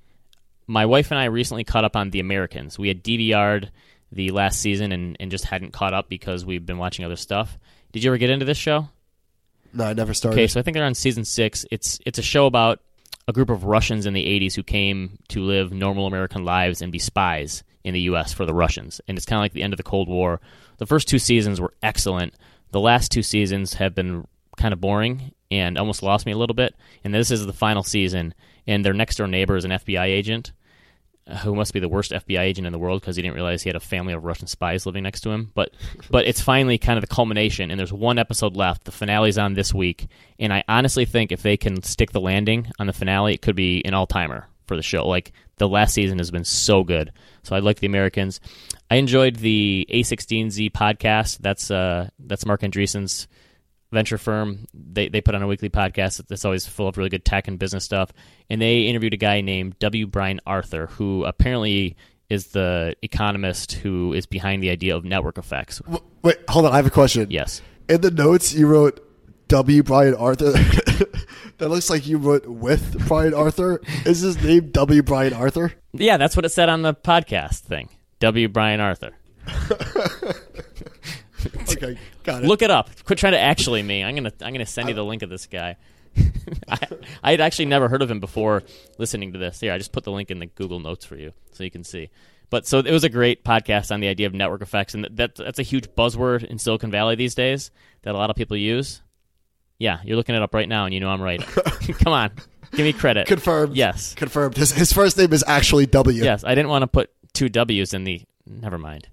[0.68, 2.78] My wife and I recently caught up on The Americans.
[2.78, 3.72] We had DVR'd
[4.12, 7.58] the last season and, and just hadn't caught up because we've been watching other stuff.
[7.92, 8.88] Did you ever get into this show?
[9.74, 10.38] No, I never started.
[10.38, 11.66] Okay, so I think they're on season six.
[11.72, 12.80] It's it's a show about
[13.28, 16.92] a group of Russians in the '80s who came to live normal American lives and
[16.92, 18.34] be spies in the U.S.
[18.34, 20.42] for the Russians, and it's kind of like the end of the Cold War.
[20.78, 22.34] The first two seasons were excellent.
[22.72, 26.54] The last two seasons have been kind of boring and almost lost me a little
[26.54, 26.76] bit.
[27.04, 28.34] And this is the final season,
[28.66, 30.54] and their next door neighbor is an FBI agent.
[31.28, 33.62] Uh, who must be the worst FBI agent in the world because he didn't realize
[33.62, 35.52] he had a family of Russian spies living next to him.
[35.54, 35.72] But
[36.10, 38.86] but it's finally kind of the culmination, and there's one episode left.
[38.86, 40.08] The finale's on this week,
[40.40, 43.56] and I honestly think if they can stick the landing on the finale, it could
[43.56, 45.06] be an all timer for the show.
[45.06, 47.12] Like the last season has been so good.
[47.44, 48.40] So I like the Americans.
[48.90, 51.40] I enjoyed the A16Z podcast.
[51.40, 53.28] That's uh that's Marc Andreessen's
[53.92, 54.66] venture firm.
[54.74, 57.60] They they put on a weekly podcast that's always full of really good tech and
[57.60, 58.14] business stuff.
[58.50, 60.08] And they interviewed a guy named W.
[60.08, 61.98] Brian Arthur, who apparently
[62.30, 65.82] is the economist who is behind the idea of network effects.
[66.22, 66.72] Wait, hold on.
[66.72, 67.30] I have a question.
[67.30, 67.62] Yes.
[67.90, 69.06] In the notes, you wrote
[69.52, 69.84] W.
[69.84, 70.52] Brian Arthur.
[71.58, 73.82] that looks like you wrote with Brian Arthur.
[74.06, 75.04] Is his name W.
[75.04, 75.74] Brian Arthur?
[75.92, 77.90] Yeah, that's what it said on the podcast thing.
[78.22, 78.48] W.
[78.48, 79.12] Brian Arthur.
[81.72, 82.48] Okay, got it.
[82.48, 82.92] Look it up.
[83.04, 84.04] Quit trying to actually me.
[84.04, 85.76] I'm gonna I'm gonna send you the link of this guy.
[86.70, 86.78] I,
[87.24, 88.62] I had actually never heard of him before
[89.00, 89.60] listening to this.
[89.60, 91.84] Here, I just put the link in the Google Notes for you so you can
[91.84, 92.12] see.
[92.52, 95.34] But so it was a great podcast on the idea of network effects, and that
[95.34, 97.72] that's a huge buzzword in Silicon Valley these days
[98.04, 99.02] that a lot of people use.
[99.82, 101.42] Yeah, you're looking it up right now, and you know I'm right.
[102.04, 102.32] Come on,
[102.72, 103.26] give me credit.
[103.26, 103.76] Confirmed.
[103.76, 104.56] Yes, Confirmed.
[104.56, 106.24] His, his first name is actually W.
[106.24, 106.44] yes.
[106.44, 108.22] I didn't want to put two W's in the.
[108.46, 109.08] Never mind.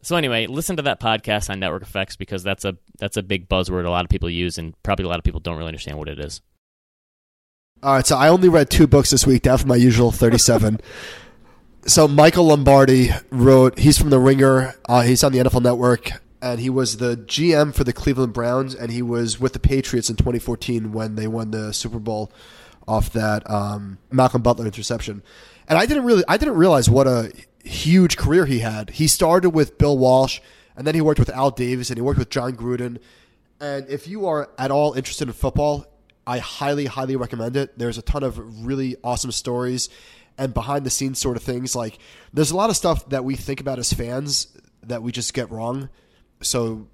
[0.00, 3.46] So anyway, listen to that podcast on network effects because that's a that's a big
[3.46, 5.98] buzzword a lot of people use, and probably a lot of people don't really understand
[5.98, 6.40] what it is.
[7.82, 10.80] All right, so I only read two books this week, down from my usual 37.
[11.86, 16.10] so Michael Lombardi wrote, he's from The Ringer, uh, he's on the NFL Network,
[16.42, 20.10] and he was the GM for the Cleveland Browns, and he was with the Patriots
[20.10, 22.30] in 2014 when they won the Super Bowl
[22.86, 25.22] off that um, Malcolm Butler interception.
[25.68, 27.32] And I didn't really, I didn't realize what a
[27.64, 28.90] huge career he had.
[28.90, 30.40] He started with Bill Walsh,
[30.76, 32.98] and then he worked with Al Davis, and he worked with Jon Gruden.
[33.60, 35.86] And if you are at all interested in football,
[36.26, 37.78] I highly, highly recommend it.
[37.78, 39.88] There's a ton of really awesome stories
[40.38, 41.74] and behind the scenes sort of things.
[41.74, 41.98] Like,
[42.32, 44.48] there's a lot of stuff that we think about as fans
[44.82, 45.88] that we just get wrong.
[46.40, 46.86] So,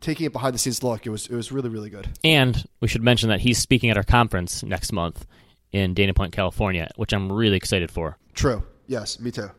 [0.00, 2.08] taking it behind the scenes look, it was it was really, really good.
[2.24, 5.26] And we should mention that he's speaking at our conference next month
[5.72, 8.18] in Dana Point, California, which I'm really excited for.
[8.34, 8.64] True.
[8.86, 9.50] Yes, me too.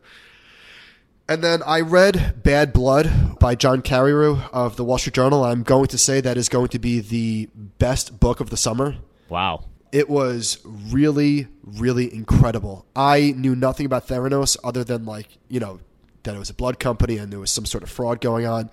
[1.28, 5.44] And then I read Bad Blood by John Carreyrou of the Wall Street Journal.
[5.44, 8.96] I'm going to say that is going to be the best book of the summer.
[9.28, 9.64] Wow.
[9.92, 12.86] It was really, really incredible.
[12.96, 15.80] I knew nothing about Theranos other than like, you know,
[16.24, 18.70] that it was a blood company and there was some sort of fraud going on.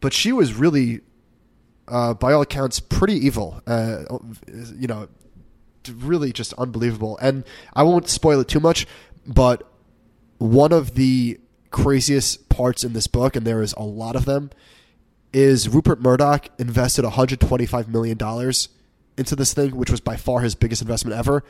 [0.00, 1.00] But she was really,
[1.88, 3.62] uh, by all accounts, pretty evil.
[3.66, 4.04] Uh,
[4.76, 5.08] you know,
[5.88, 7.18] really just unbelievable.
[7.18, 8.86] And I won't spoil it too much,
[9.26, 9.66] but
[10.38, 11.38] one of the
[11.70, 14.50] craziest parts in this book, and there is a lot of them,
[15.32, 18.18] is Rupert Murdoch invested $125 million
[19.16, 21.44] into this thing, which was by far his biggest investment ever.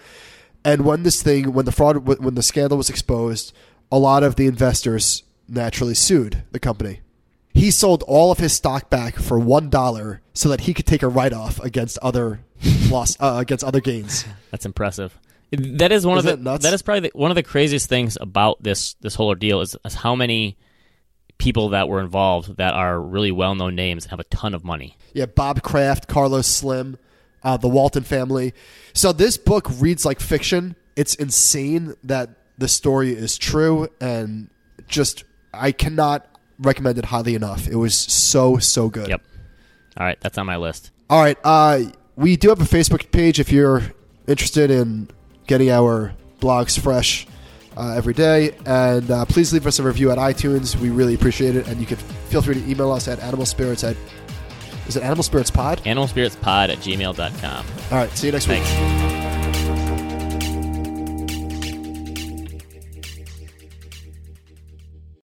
[0.65, 3.55] And when this thing, when the fraud, when the scandal was exposed,
[3.91, 7.01] a lot of the investors naturally sued the company.
[7.53, 11.03] He sold all of his stock back for one dollar so that he could take
[11.03, 12.41] a write off against other
[12.91, 14.25] loss uh, against other gains.
[14.51, 15.19] That's impressive.
[15.51, 18.17] That is one Isn't of the that is probably the, one of the craziest things
[18.21, 20.57] about this this whole ordeal is, is how many
[21.39, 24.63] people that were involved that are really well known names and have a ton of
[24.63, 24.97] money.
[25.13, 26.99] Yeah, Bob Kraft, Carlos Slim,
[27.43, 28.53] uh, the Walton family.
[28.93, 30.77] So this book reads like fiction.
[30.95, 34.51] It's insane that the story is true, and
[34.87, 36.27] just I cannot
[36.59, 37.69] recommend it highly enough.
[37.69, 39.09] It was so so good.
[39.09, 39.23] Yep.
[39.97, 40.91] All right, that's on my list.
[41.09, 41.83] All right, uh,
[42.17, 43.83] we do have a Facebook page if you're
[44.29, 45.09] interested in
[45.47, 47.27] getting our blogs fresh
[47.77, 48.55] uh, every day.
[48.67, 50.77] And uh, please leave us a review at iTunes.
[50.77, 51.67] We really appreciate it.
[51.67, 53.97] And you can feel free to email us at animalspirits at
[54.87, 55.81] is it animal spirits pod?
[55.85, 57.67] Animalspiritspod at gmail.com.
[57.93, 58.61] All right, see you next week.
[58.63, 59.20] Thanks.